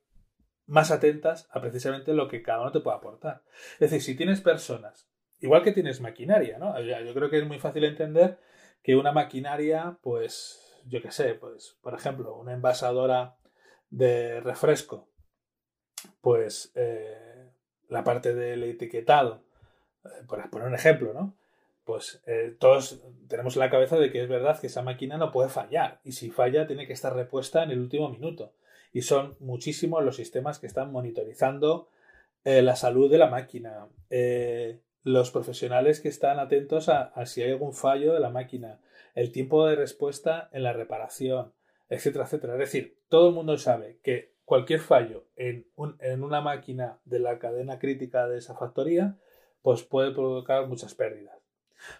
[0.65, 3.43] más atentas a precisamente lo que cada uno te puede aportar.
[3.73, 5.09] Es decir, si tienes personas,
[5.39, 6.80] igual que tienes maquinaria, ¿no?
[6.80, 8.39] Yo creo que es muy fácil entender
[8.84, 13.38] que una maquinaria, pues, yo qué sé, pues, por ejemplo, una envasadora
[13.89, 15.09] de refresco,
[16.21, 17.49] pues eh,
[17.88, 19.43] la parte del etiquetado,
[20.05, 21.36] eh, por poner un ejemplo, ¿no?
[21.89, 25.49] Pues eh, todos tenemos la cabeza de que es verdad que esa máquina no puede
[25.49, 28.53] fallar y si falla tiene que estar repuesta en el último minuto
[28.93, 31.89] y son muchísimos los sistemas que están monitorizando
[32.43, 37.53] eh, la salud de la máquina, eh, los profesionales que están atentos a, si hay
[37.53, 38.79] algún fallo de la máquina,
[39.15, 41.53] el tiempo de respuesta en la reparación,
[41.89, 42.53] etcétera, etcétera.
[42.53, 45.65] Es decir, todo el mundo sabe que cualquier fallo en,
[46.01, 49.17] en una máquina de la cadena crítica de esa factoría,
[49.63, 51.38] pues puede provocar muchas pérdidas.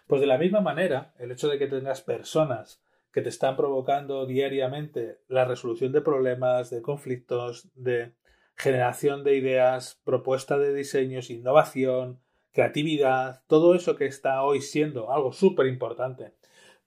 [0.06, 4.26] Pues de la misma manera, el hecho de que tengas personas que te están provocando
[4.26, 8.14] diariamente la resolución de problemas, de conflictos, de
[8.56, 12.20] generación de ideas, propuesta de diseños, innovación,
[12.52, 16.34] creatividad, todo eso que está hoy siendo algo súper importante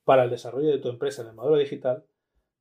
[0.03, 2.05] para el desarrollo de tu empresa en el modelo digital,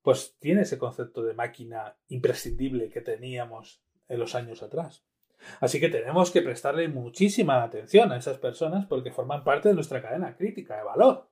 [0.01, 5.05] pues tiene ese concepto de máquina imprescindible que teníamos en los años atrás.
[5.59, 10.01] Así que tenemos que prestarle muchísima atención a esas personas porque forman parte de nuestra
[10.01, 11.29] cadena crítica de valor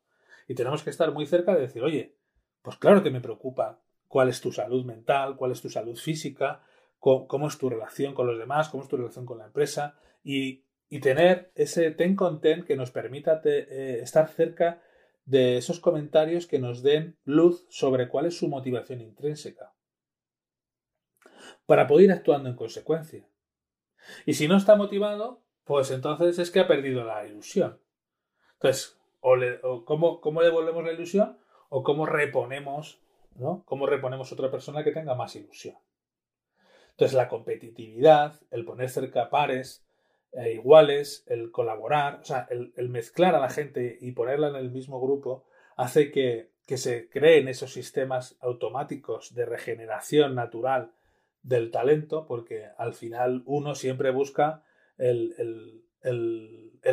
[0.47, 2.15] Y tenemos que estar muy cerca de decir, oye,
[2.61, 6.61] pues claro que me preocupa cuál es tu salud mental, cuál es tu salud física,
[6.99, 10.63] cómo, es tu relación con los demás, cómo es tu relación con la empresa y,
[11.01, 14.81] tener ese ten con ten que nos permita eh, estar cerca
[15.25, 19.73] de esos comentarios que nos den luz sobre cuál es su motivación intrínseca
[21.65, 23.25] para poder ir actuando en consecuencia.
[24.25, 27.79] Y si no está motivado, pues entonces es que ha perdido la ilusión.
[28.53, 31.37] Entonces, o, cómo, cómo, devolvemos la ilusión
[31.69, 33.01] o cómo reponemos,
[33.35, 33.63] ¿no?
[33.65, 35.75] Cómo reponemos otra persona que tenga más ilusión.
[36.91, 39.85] Entonces, la competitividad, el poner cerca pares
[40.33, 44.71] e iguales, el colaborar, o sea, el, mezclar a la gente y ponerla en el
[44.71, 45.45] mismo grupo,
[45.75, 50.91] hace que, que se creen esos sistemas automáticos de regeneración natural
[51.43, 54.63] del talento, porque al final uno siempre busca
[54.97, 55.83] el,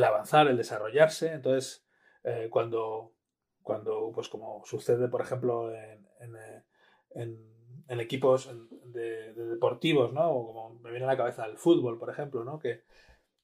[0.05, 1.33] avanzar, el desarrollarse.
[1.33, 1.87] Entonces,
[2.25, 3.15] eh, cuando,
[3.63, 6.07] cuando, pues como sucede, por ejemplo, en,
[7.11, 8.51] en, equipos
[8.85, 10.31] de, deportivos, ¿no?
[10.31, 12.59] O como me viene a la cabeza el fútbol, por ejemplo, ¿no?
[12.59, 12.83] Que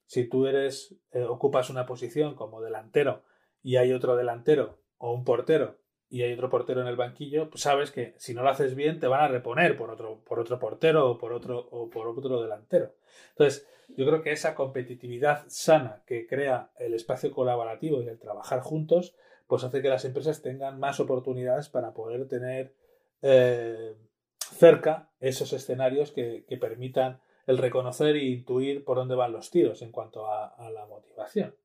[0.07, 3.23] si tú eres, eh, ocupas una posición como delantero
[3.63, 5.79] y hay otro delantero o un portero
[6.15, 9.01] y hay otro portero en el banquillo, pues sabes que si no lo haces bien
[9.01, 12.41] te van a reponer por otro, por otro portero o por otro, o por otro
[12.41, 12.95] delantero.
[13.31, 18.61] Entonces, yo creo que esa competitividad sana que crea el espacio colaborativo y el trabajar
[18.61, 19.17] juntos,
[19.49, 22.77] pues hace que las empresas tengan más oportunidades para poder tener
[23.21, 23.97] eh,
[24.39, 29.91] cerca esos escenarios que, permitan el reconocer e intuir por dónde van los tiros en
[29.91, 31.57] cuanto a la motivación.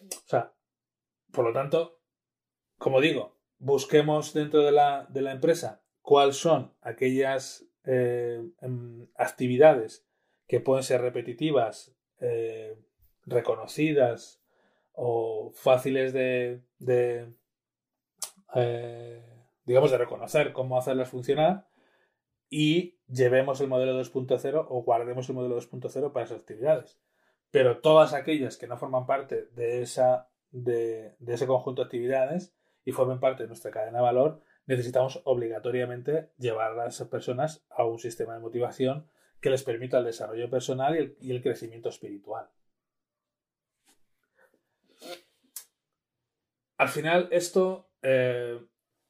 [0.00, 0.54] O sea,
[1.30, 1.98] por lo tanto,
[2.78, 10.04] como digo, busquemos dentro de la, empresa cuáles son aquellas eh, em, actividades
[10.48, 12.76] que pueden ser repetitivas, eh,
[13.26, 14.42] reconocidas
[14.92, 16.62] o fáciles de,
[18.54, 19.24] eh,
[19.64, 21.68] digamos, de reconocer cómo hacerlas funcionar
[22.48, 26.98] y llevemos el modelo 2.0 o guardemos el modelo 2.0 para esas actividades.
[27.50, 32.54] Pero todas aquellas que no forman parte de, esa, de ese conjunto de actividades,
[32.84, 37.84] y formen parte de nuestra cadena de valor, necesitamos obligatoriamente llevar a esas personas a
[37.84, 39.06] un sistema de motivación
[39.40, 42.48] que les permita el desarrollo personal y el, crecimiento espiritual.
[46.76, 48.60] Al final, esto, eh,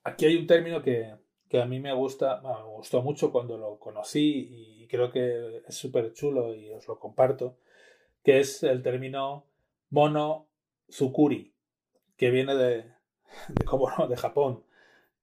[0.04, 1.14] aquí hay un término que,
[1.52, 6.12] a mí me gusta, me gustó mucho cuando lo conocí y creo que es súper
[6.12, 7.58] chulo y os lo comparto,
[8.22, 9.46] que es el término
[9.90, 10.48] mono
[10.90, 11.52] zukuri,
[12.16, 12.92] que viene de,
[13.48, 14.64] de cómo no, de Japón.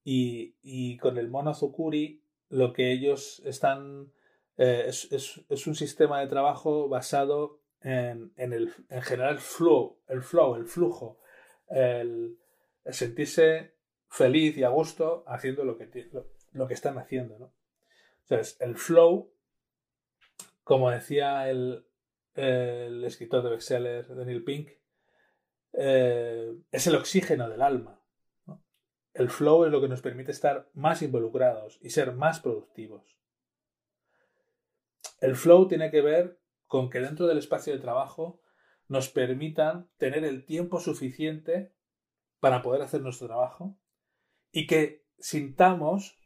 [0.04, 4.14] Y, con el Monozukuri lo que ellos están
[4.58, 10.56] eh, es, un sistema de trabajo basado en, el, en general el flow, el flow,
[10.56, 11.20] el flujo,
[11.68, 12.38] el,
[12.86, 13.74] sentirse
[14.08, 15.90] feliz y a gusto haciendo lo que,
[16.54, 17.38] lo, que están haciendo.
[17.38, 17.54] ¿no?
[18.22, 19.30] Entonces, el flow,
[20.64, 21.86] como decía el,
[22.36, 24.70] el escritor de bestseller Daniel Pink,
[25.74, 27.97] eh, es el oxígeno del alma.
[29.18, 33.18] El flow es lo que nos permite estar más involucrados y ser más productivos.
[35.20, 38.40] El flow tiene que ver con que dentro del espacio de trabajo
[38.88, 41.74] nos permitan tener el tiempo suficiente
[42.40, 43.76] para poder hacer nuestro trabajo
[44.52, 46.20] y que sintamos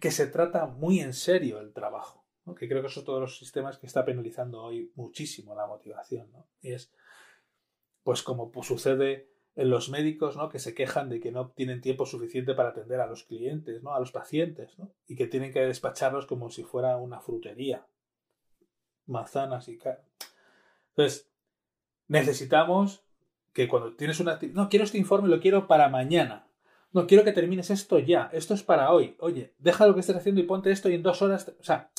[0.00, 2.26] que se trata muy en serio el trabajo,
[2.58, 6.32] que creo que son todos los sistemas que está penalizando hoy muchísimo la motivación.
[6.62, 6.90] Y es,
[8.02, 10.48] pues como sucede en los médicos, ¿no?
[10.48, 13.94] Que se quejan de que no tienen tiempo suficiente para atender a los clientes, ¿no?
[13.94, 14.90] A los pacientes, ¿no?
[15.06, 17.86] Y que tienen que despacharlos como si fuera una frutería.
[19.06, 19.78] Manzanas y...
[20.90, 21.30] Entonces,
[22.08, 23.04] necesitamos
[23.52, 24.38] que cuando tienes una...
[24.52, 26.48] No, quiero este informe, lo quiero para mañana.
[26.92, 28.30] No, quiero que termines esto ya.
[28.32, 29.16] Esto es para hoy.
[29.18, 31.54] Oye, deja lo que estés haciendo y ponte esto y en dos horas...
[31.60, 31.90] O sea,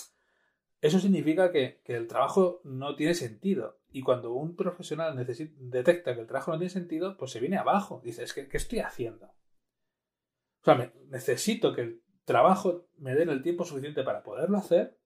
[0.81, 3.79] eso significa que, el trabajo no tiene sentido.
[3.95, 8.01] Y cuando un profesional detecta que el trabajo no tiene sentido, pues se viene abajo.
[8.03, 9.27] Dice, es que, ¿qué estoy haciendo?
[9.27, 14.99] O sea, necesito que el trabajo me den el tiempo suficiente para poderlo hacer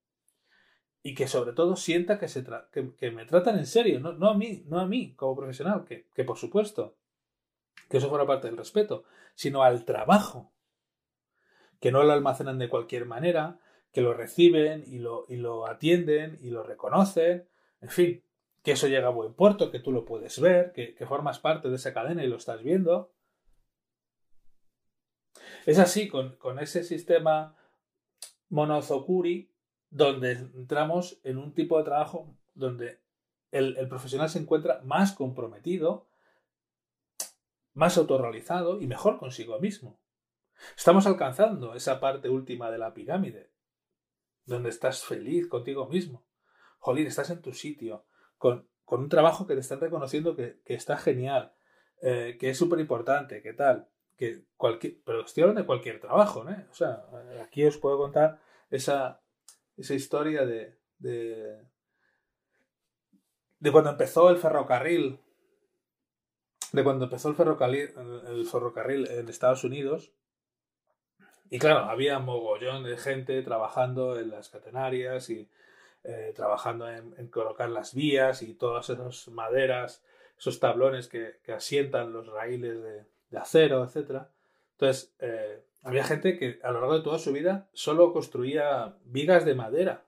[1.04, 4.64] y que sobre todo sienta que, se que, me tratan en serio, no, a mí,
[4.66, 6.98] no a mí como profesional, que, que por supuesto,
[7.92, 9.04] que eso fuera parte del respeto,
[9.36, 10.52] sino al trabajo,
[11.80, 13.60] que no lo almacenan de cualquier manera,
[13.92, 17.48] que lo reciben y lo, y lo atienden y lo reconocen,
[17.82, 18.24] en fin,
[18.70, 21.76] que eso llega a buen puerto, que tú lo puedes ver, que, formas parte de
[21.76, 23.12] esa cadena y lo estás viendo.
[25.66, 27.58] Es así con, ese sistema
[28.50, 29.52] monozokuri
[29.90, 33.00] donde entramos en un tipo de trabajo donde
[33.50, 36.08] el, el, profesional se encuentra más comprometido,
[37.74, 40.00] más autorrealizado y mejor consigo mismo.
[40.78, 43.50] Estamos alcanzando esa parte última de la pirámide,
[44.46, 46.24] donde estás feliz contigo mismo.
[46.78, 48.06] Jolín, estás en tu sitio,
[48.40, 51.54] con, un trabajo que te están reconociendo que, está genial,
[52.02, 53.88] eh, que es súper importante, que tal,
[54.18, 56.52] que cualquier, pero estoy de cualquier trabajo, ¿no?
[56.72, 57.06] O sea,
[57.44, 58.40] aquí os puedo contar
[58.72, 59.22] esa,
[59.78, 61.62] esa historia de, de,
[63.60, 65.20] de cuando empezó el ferrocarril,
[66.72, 67.94] de cuando empezó el ferrocarril,
[68.28, 70.14] el ferrocarril en Estados Unidos,
[71.52, 75.50] y claro, había mogollón de gente trabajando en las catenarias y
[76.04, 80.04] eh, trabajando en, colocar las vías y todas esas maderas,
[80.38, 84.24] esos tablones que, asientan los raíles de, acero, etc.
[84.72, 89.46] Entonces, eh, había gente que a lo largo de toda su vida solo construía vigas
[89.46, 90.06] de madera.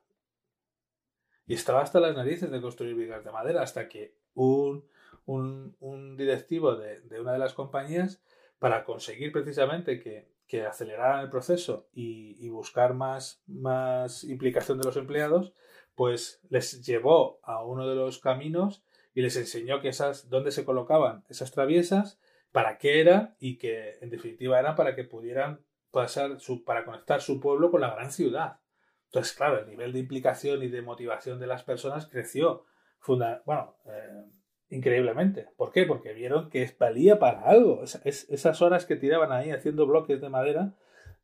[1.45, 4.87] Y estaba hasta las narices de construir vigas de madera hasta que un,
[5.25, 8.21] un, directivo de, una de las compañías,
[8.59, 14.97] para conseguir precisamente que que aceleraran el proceso y, buscar más, más implicación de los
[14.97, 15.53] empleados,
[15.95, 18.83] pues les llevó a uno de los caminos
[19.13, 22.19] y les enseñó que esas, dónde se colocaban esas traviesas,
[22.51, 27.39] para qué eran y que en definitiva eran para que pudieran pasar para conectar su
[27.39, 28.59] pueblo con la gran ciudad.
[29.05, 32.65] Entonces, claro, el nivel de implicación y de motivación de las personas creció.
[32.99, 34.23] Funda bueno, eh,
[34.69, 35.47] increíblemente.
[35.57, 35.85] ¿Por qué?
[35.85, 37.83] Porque vieron que valía para algo.
[37.83, 40.75] esas horas que tiraban ahí haciendo bloques de madera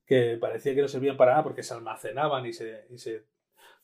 [0.05, 3.25] que parecía que no servían para nada porque se almacenaban y se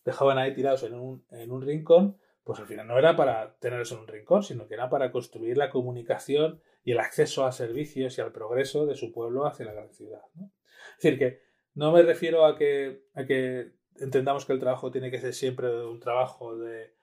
[0.05, 3.91] dejaban ahí tirados en un, en un, rincón, pues al final no era para tenerlos
[3.91, 8.17] en un rincón, sino que era para construir la comunicación y el acceso a servicios
[8.17, 10.21] y al progreso de su pueblo hacia la gran ciudad.
[10.35, 11.39] Es decir, que
[11.73, 15.85] no me refiero a que, a que entendamos que el trabajo tiene que ser siempre
[15.85, 16.93] un trabajo de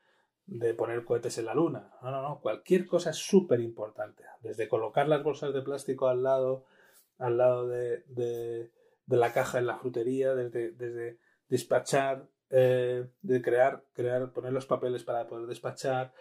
[0.50, 1.94] de poner cohetes en la luna.
[2.02, 2.40] No, no, no.
[2.40, 4.24] Cualquier cosa es súper importante.
[4.42, 6.64] Desde colocar las bolsas de plástico al lado,
[7.18, 8.70] al lado de, de,
[9.06, 15.04] la caja en la frutería, desde, desde despachar, eh, de crear, crear, poner los papeles
[15.04, 16.12] para poder despachar.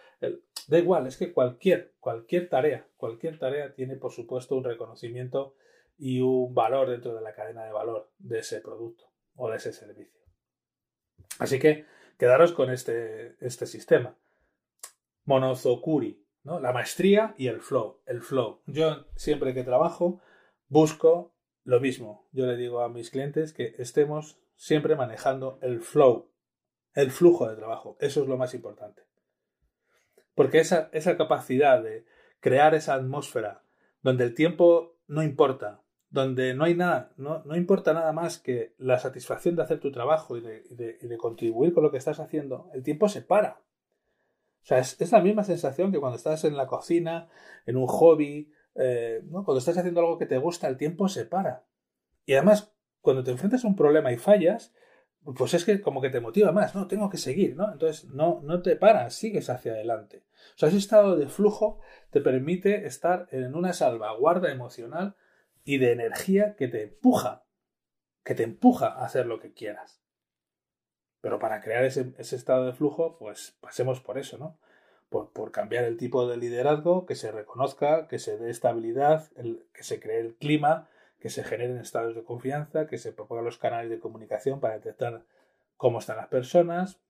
[0.68, 5.54] da igual, es que cualquier, cualquier tarea, cualquier tarea tiene, por supuesto, un reconocimiento
[5.98, 9.72] y un valor dentro de la cadena de valor de ese producto o de ese
[9.72, 10.20] servicio.
[11.38, 11.84] Así que
[12.16, 14.16] quedaros con este, este sistema.
[15.24, 16.60] Monozokuri, ¿no?
[16.60, 18.00] La maestría y el flow.
[18.06, 18.60] El flow.
[18.66, 20.20] Yo siempre que trabajo
[20.68, 22.28] busco lo mismo.
[22.32, 26.30] Yo le digo a mis clientes que estemos siempre manejando el flow,
[26.92, 27.96] el flujo de trabajo.
[27.98, 29.02] Eso es lo más importante.
[30.34, 32.04] Porque esa, esa capacidad de
[32.40, 33.64] crear esa atmósfera
[34.02, 35.80] donde el tiempo no importa,
[36.10, 39.92] donde no hay nada, no, no, importa nada más que la satisfacción de hacer tu
[39.92, 43.62] trabajo y de, de, contribuir con lo que estás haciendo, el tiempo se para.
[44.62, 47.30] O sea, es, es, la misma sensación que cuando estás en la cocina,
[47.64, 49.42] en un hobby, eh, ¿no?
[49.42, 51.64] cuando estás haciendo algo que te gusta, el tiempo se para.
[52.26, 54.72] Y además, cuando te enfrentas a un problema y fallas,
[55.36, 56.86] pues es que como que te motiva más, ¿no?
[56.86, 57.70] Tengo que seguir, ¿no?
[57.72, 60.24] Entonces no, no te paras, sigues hacia adelante.
[60.54, 61.80] O sea, ese estado de flujo
[62.10, 65.16] te permite estar en una salvaguarda emocional
[65.64, 67.44] y de energía que te empuja,
[68.24, 70.02] que te empuja a hacer lo que quieras.
[71.20, 74.58] Pero para crear ese, estado de flujo, pues pasemos por eso, ¿no?
[75.10, 79.28] Por, por, cambiar el tipo de liderazgo, que se reconozca, que se dé estabilidad,
[79.74, 80.88] que se cree el clima,
[81.20, 85.24] que se generen estados de confianza, que se propongan los canales de comunicación para detectar
[85.76, 87.00] cómo están las personas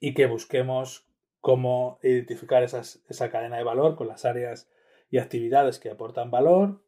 [0.00, 1.06] y que busquemos
[1.40, 4.68] cómo identificar esa cadena de valor con las áreas
[5.10, 6.82] y actividades que aportan valor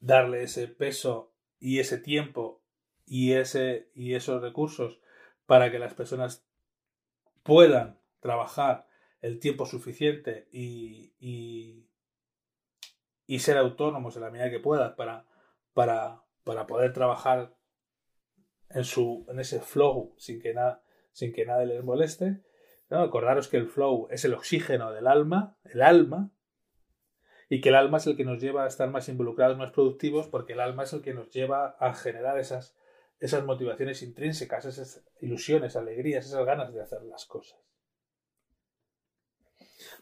[0.00, 2.62] darle ese peso y ese tiempo
[3.06, 5.00] y, ese, y esos recursos
[5.46, 6.44] para que las personas
[7.42, 8.86] puedan trabajar
[9.22, 11.84] el tiempo suficiente y,
[13.26, 15.26] y ser autónomos en la medida que puedan para,
[15.74, 17.54] para, para poder trabajar
[18.70, 22.42] en, su, en ese flow sin que, nada sin que nadie les moleste.
[22.88, 26.30] Acordaros que el flow es el oxígeno del alma, el alma,
[27.48, 30.28] y que el alma es el que nos lleva a estar más involucrados, más productivos,
[30.28, 32.76] porque el alma es el que nos lleva a generar esas,
[33.18, 37.58] esas motivaciones intrínsecas, esas ilusiones, alegrías, esas ganas de hacer las cosas.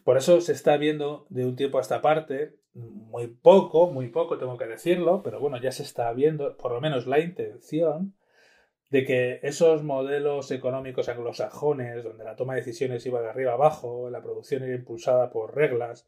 [0.03, 4.37] Por eso se está viendo de un tiempo a esta parte, muy poco, muy poco
[4.37, 8.13] tengo que decirlo, pero bueno, ya se está viendo por lo menos la intención
[8.89, 14.09] de que esos modelos económicos anglosajones, donde la toma de decisiones iba de arriba abajo,
[14.09, 16.07] la producción era impulsada por reglas,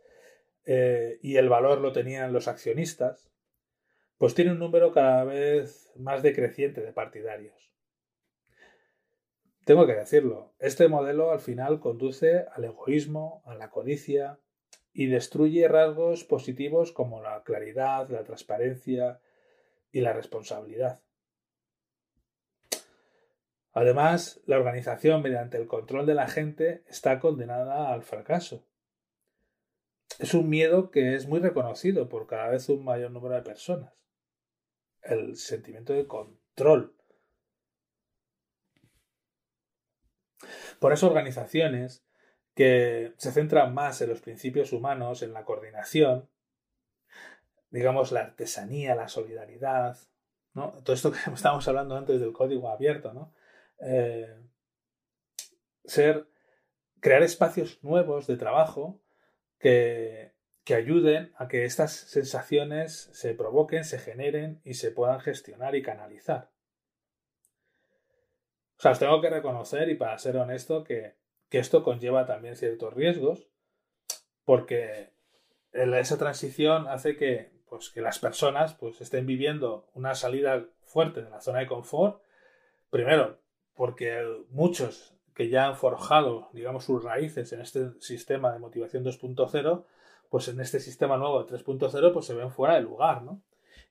[0.66, 3.32] eh, y el valor lo tenían los accionistas,
[4.18, 7.72] pues tiene un número cada vez más decreciente de partidarios.
[9.64, 14.40] Tengo que decirlo, este modelo al final conduce al egoísmo, a la codicia
[14.98, 19.22] y destruye rasgos positivos como la claridad, la transparencia
[19.92, 21.04] y la responsabilidad.
[23.74, 28.66] Además, la organización, mediante el control de la gente, está condenada al fracaso.
[30.18, 33.94] Es un miedo que es muy reconocido por cada vez un mayor número de personas.
[35.04, 36.98] El sentimiento de control.
[40.80, 42.07] Por eso organizaciones
[42.58, 46.28] que se centran más en los principios humanos, en la coordinación,
[47.70, 49.96] digamos la artesanía, la solidaridad,
[50.56, 50.72] ¿no?
[50.84, 53.32] Todo esto que estábamos hablando antes del código abierto, ¿no?
[53.80, 54.42] Eh,
[55.86, 56.30] ser,
[57.00, 59.04] crear espacios nuevos de trabajo
[59.60, 60.34] que,
[60.64, 65.84] que ayuden a que estas sensaciones se provoquen, se generen y se puedan gestionar y
[65.84, 66.50] canalizar.
[68.80, 71.18] O sea, os tengo que reconocer y para ser honesto que,
[71.50, 73.48] que esto conlleva también ciertos riesgos
[74.48, 75.12] porque
[75.74, 81.30] esa transición hace que, pues, que las personas pues, estén viviendo una salida fuerte de
[81.30, 82.22] la zona de confort.
[82.90, 83.40] Primero,
[83.76, 89.84] porque muchos que ya han forjado, digamos, sus raíces en este sistema de motivación 2.0,
[90.30, 93.42] pues en este sistema nuevo de 3.0, pues se ven fuera de lugar, ¿no?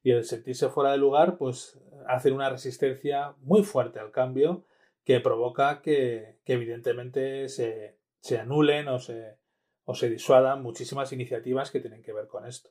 [0.02, 4.64] Y el sentirse fuera de lugar, pues hacen una resistencia muy fuerte al cambio
[5.07, 9.38] que provoca que, evidentemente se, se, anulen o se,
[9.84, 12.70] o se disuadan muchísimas iniciativas que tienen que ver con esto.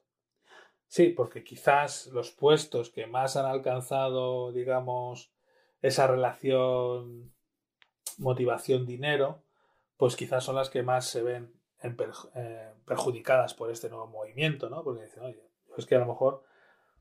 [0.88, 5.31] Sí, porque quizás los puestos que más han alcanzado, digamos,
[5.81, 7.33] esa relación
[8.17, 9.45] motivación-dinero,
[9.95, 14.83] pues quizás son las que más se ven eh, perjudicadas por este nuevo movimiento, ¿no?
[14.83, 16.43] Porque dicen, oye, es que a lo mejor,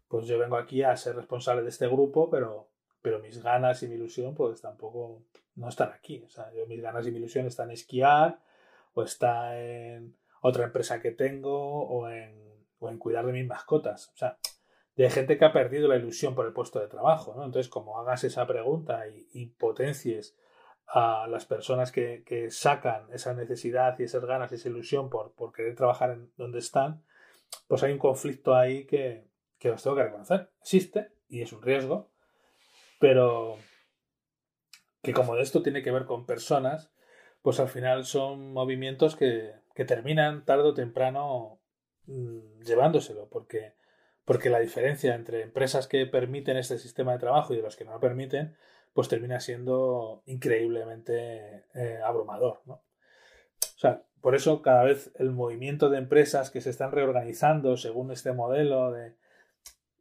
[0.07, 2.68] pues yo vengo aquí a ser responsable de este grupo, pero,
[3.05, 5.24] pero mis ganas y mi ilusión, pues tampoco
[5.57, 6.22] no están aquí.
[6.24, 8.40] O sea, yo, mis ganas y mi ilusión están en esquiar,
[8.94, 12.34] o está en otra empresa que tengo, o en,
[12.78, 14.09] o en cuidar de mis mascotas.
[14.14, 14.38] O sea,
[14.96, 17.44] de gente que ha perdido la ilusión por el puesto de trabajo, ¿no?
[17.44, 20.34] Entonces, como hagas esa pregunta y, potencies
[20.86, 25.52] a las personas que, sacan esa necesidad y esas ganas y esa ilusión por, por
[25.52, 27.05] querer trabajar en donde están,
[27.68, 29.28] pues hay un conflicto ahí que,
[29.59, 30.48] que os tengo que reconocer.
[30.62, 32.14] Existe y es un riesgo,
[33.05, 33.59] pero
[35.02, 36.90] que como esto tiene que ver con personas,
[37.42, 39.52] pues al final son movimientos que,
[39.86, 41.61] terminan tarde o temprano
[42.07, 43.74] mm, llevándoselo, porque
[44.24, 47.84] porque la diferencia entre empresas que permiten este sistema de trabajo y de los que
[47.84, 48.57] no lo permiten,
[48.94, 52.62] pues termina siendo increíblemente eh, abrumador.
[52.66, 52.80] O
[53.76, 58.32] sea, por eso cada vez el movimiento de empresas que se están reorganizando según este
[58.32, 59.14] modelo de,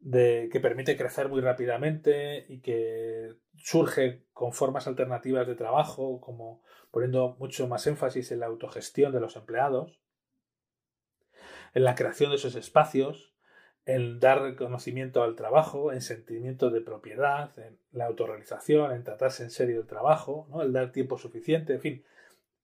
[0.03, 6.61] de que permite crecer muy rápidamente y que surge con formas alternativas de trabajo, como
[6.91, 10.01] poniendo mucho más énfasis en la autogestión de los empleados,
[11.73, 13.33] en la creación de esos espacios,
[13.85, 19.51] en dar reconocimiento al trabajo, en sentimiento de propiedad, en la autorrealización, en tratarse en
[19.51, 20.61] serio el trabajo, ¿no?
[20.61, 22.05] el dar tiempo suficiente, en fin,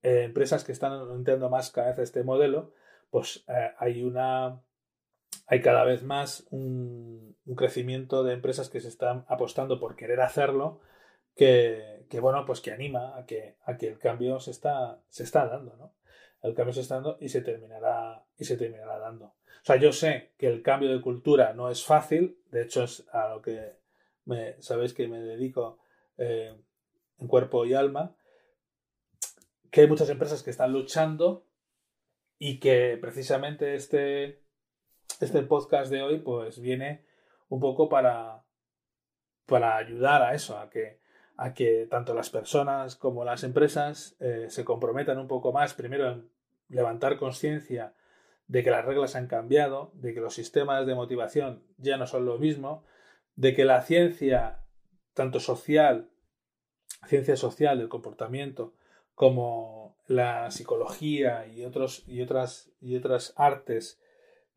[0.02, 2.74] eh, empresas que están entendiendo más cada vez este modelo,
[3.10, 4.60] pues eh, hay una
[5.50, 10.80] hay cada vez más un, crecimiento de empresas que se están apostando por querer hacerlo
[11.34, 15.92] que, bueno pues que anima a que, el cambio se está, se está dando, ¿no?
[16.42, 19.24] El cambio se está dando y se terminará y se terminará dando.
[19.24, 23.04] O sea, yo sé que el cambio de cultura no es fácil, de hecho es
[23.12, 23.80] a lo que
[24.60, 25.80] sabéis que me dedico
[26.16, 26.56] eh,
[27.18, 28.14] en cuerpo y alma,
[29.72, 31.44] que hay muchas empresas que están luchando
[32.38, 34.40] y que precisamente este,
[35.20, 37.04] este podcast de hoy pues viene
[37.48, 38.44] un poco para,
[39.46, 41.00] para ayudar a eso, a que,
[41.36, 46.10] a que tanto las personas como las empresas eh, se comprometan un poco más, primero
[46.10, 46.30] en
[46.68, 47.94] levantar conciencia
[48.46, 52.24] de que las reglas han cambiado, de que los sistemas de motivación ya no son
[52.24, 52.84] lo mismo,
[53.36, 54.64] de que la ciencia,
[55.14, 56.10] tanto social,
[57.06, 58.74] ciencia social del comportamiento,
[59.14, 64.00] como la psicología y, otros, y, otras, y otras artes,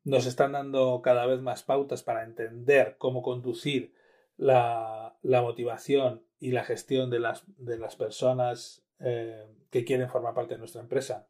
[0.03, 3.93] nos están dando cada vez más pautas para entender cómo conducir
[4.37, 10.55] la, motivación y la gestión de las, de las personas eh, que quieren formar parte
[10.55, 11.27] de nuestra empresa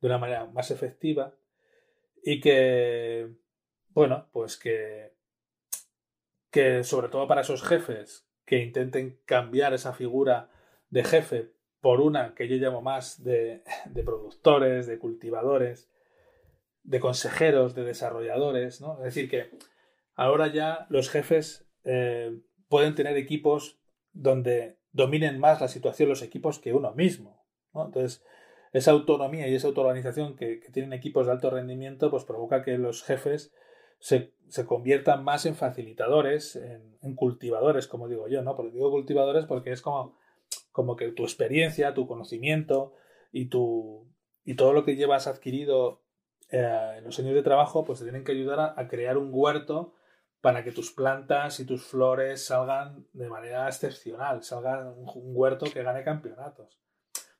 [0.00, 1.34] de una manera más efectiva
[2.22, 3.32] y que,
[3.90, 5.14] bueno, pues que,
[6.50, 10.50] que sobre todo para esos jefes que intenten cambiar esa figura
[10.90, 15.91] de jefe por una que yo llamo más de, de productores, de cultivadores,
[16.84, 18.98] de consejeros, de desarrolladores, ¿no?
[18.98, 19.50] Es decir, que
[20.14, 23.78] ahora ya los jefes eh, pueden tener equipos
[24.12, 27.44] donde dominen más la situación los equipos que uno mismo.
[27.74, 28.24] Entonces,
[28.72, 32.78] esa autonomía y esa autoorganización que, que, tienen equipos de alto rendimiento, pues provoca que
[32.78, 33.52] los jefes
[33.98, 38.56] se, se conviertan más en facilitadores, en, en, cultivadores, como digo yo, ¿no?
[38.56, 40.18] Porque digo cultivadores porque es como,
[40.72, 42.94] como que tu experiencia, tu conocimiento
[43.30, 44.08] y, tu,
[44.44, 46.01] y todo lo que llevas adquirido
[46.52, 49.94] eh, los años de trabajo, pues te tienen que ayudar a, a crear un huerto
[50.40, 55.66] para que tus plantas y tus flores salgan de manera excepcional, salgan un, un huerto
[55.72, 56.78] que gane campeonatos.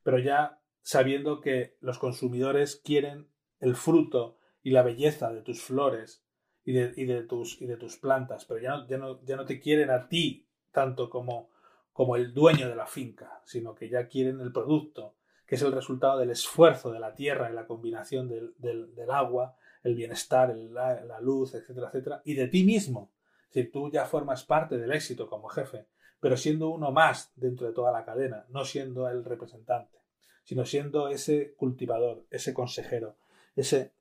[0.02, 3.28] Pero ya sabiendo que los consumidores quieren
[3.60, 6.24] el fruto y la belleza de tus flores
[6.64, 9.36] y de, y de, tus, y de tus, plantas, pero ya no, ya, no, ya
[9.36, 11.50] no, te quieren a ti tanto como,
[11.92, 15.16] como el dueño de la finca, sino que ya quieren el producto,
[15.54, 20.54] es el resultado del esfuerzo de la tierra y la combinación del, agua, el bienestar,
[20.56, 23.10] la, luz, etcétera, etcétera, y de ti mismo.
[23.48, 25.86] Es decir, tú ya formas parte del éxito como jefe,
[26.20, 30.02] pero siendo uno más dentro de toda la cadena, no siendo el representante
[30.44, 33.16] sino siendo ese cultivador, ese consejero,
[33.56, 33.92] ese,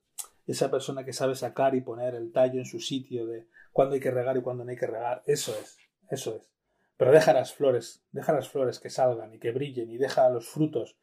[0.48, 4.02] esa persona que sabe sacar y poner el tallo en su sitio de cuándo hay
[4.02, 5.24] que regar y cuándo no hay que regar.
[5.26, 5.78] Eso es,
[6.10, 6.50] eso es.
[6.98, 10.48] Pero deja las flores, deja las flores que salgan y que brillen y deja los
[10.48, 10.98] frutos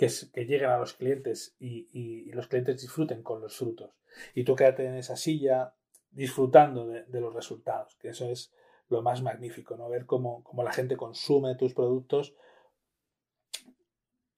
[0.00, 3.90] que, lleguen a los clientes y, los clientes disfruten con los frutos.
[4.34, 5.74] Y tú quédate en esa silla
[6.10, 8.50] disfrutando de, los resultados, que eso es
[8.88, 9.90] lo más magnífico, ¿no?
[9.90, 12.34] Ver cómo, cómo la gente consume tus productos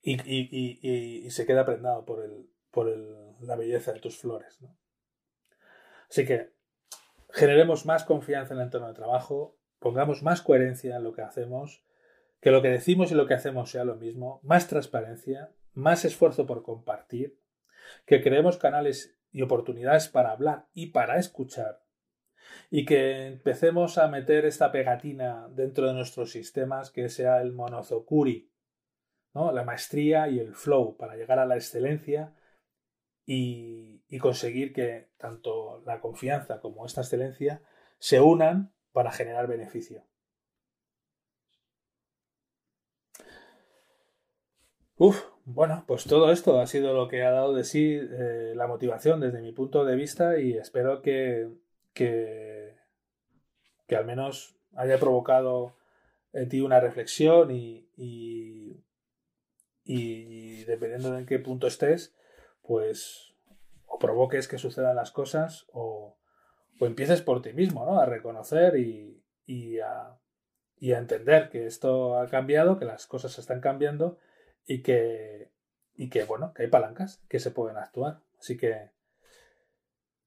[0.01, 4.59] y, se queda prendado por, el, por el, la belleza de tus flores.
[6.09, 6.51] Así que
[7.29, 11.85] generemos más confianza en el entorno de trabajo, pongamos más coherencia en lo que hacemos,
[12.43, 16.45] que lo que decimos y lo que hacemos sea lo mismo, más transparencia, más esfuerzo
[16.45, 17.39] por compartir,
[18.05, 21.85] que creemos canales y oportunidades para hablar y para escuchar,
[22.69, 28.51] y que empecemos a meter esta pegatina dentro de nuestros sistemas que sea el monozokuri,
[29.33, 29.53] ¿no?
[29.53, 32.35] la maestría y el flow para llegar a la excelencia
[33.25, 37.61] y, y, conseguir que tanto la confianza como esta excelencia
[37.99, 40.03] se unan para generar beneficio.
[44.97, 48.67] Uf, bueno, pues todo esto ha sido lo que ha dado de sí eh, la
[48.67, 51.49] motivación desde mi punto de vista y espero que,
[51.93, 52.75] que,
[53.87, 55.75] que al menos haya provocado
[56.31, 57.87] en ti una reflexión y,
[59.85, 62.15] y dependiendo de en qué punto estés,
[62.61, 63.33] pues
[63.85, 66.17] o provoques que sucedan las cosas o,
[66.79, 67.99] o empieces por ti mismo, ¿no?
[67.99, 70.17] A reconocer y, y, a,
[70.79, 74.17] y a entender que esto ha cambiado, que las cosas están cambiando
[74.65, 75.51] y que,
[75.95, 78.21] y que, bueno, que hay palancas que se pueden actuar.
[78.39, 78.89] Así que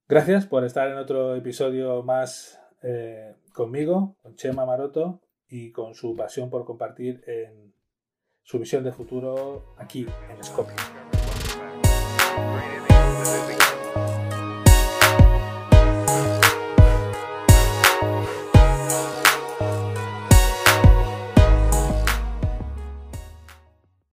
[0.09, 6.17] gracias por estar en otro episodio más eh, conmigo, con Chema Maroto y con su
[6.17, 7.75] pasión por compartir en
[8.43, 10.77] su visión de futuro aquí en Scopio.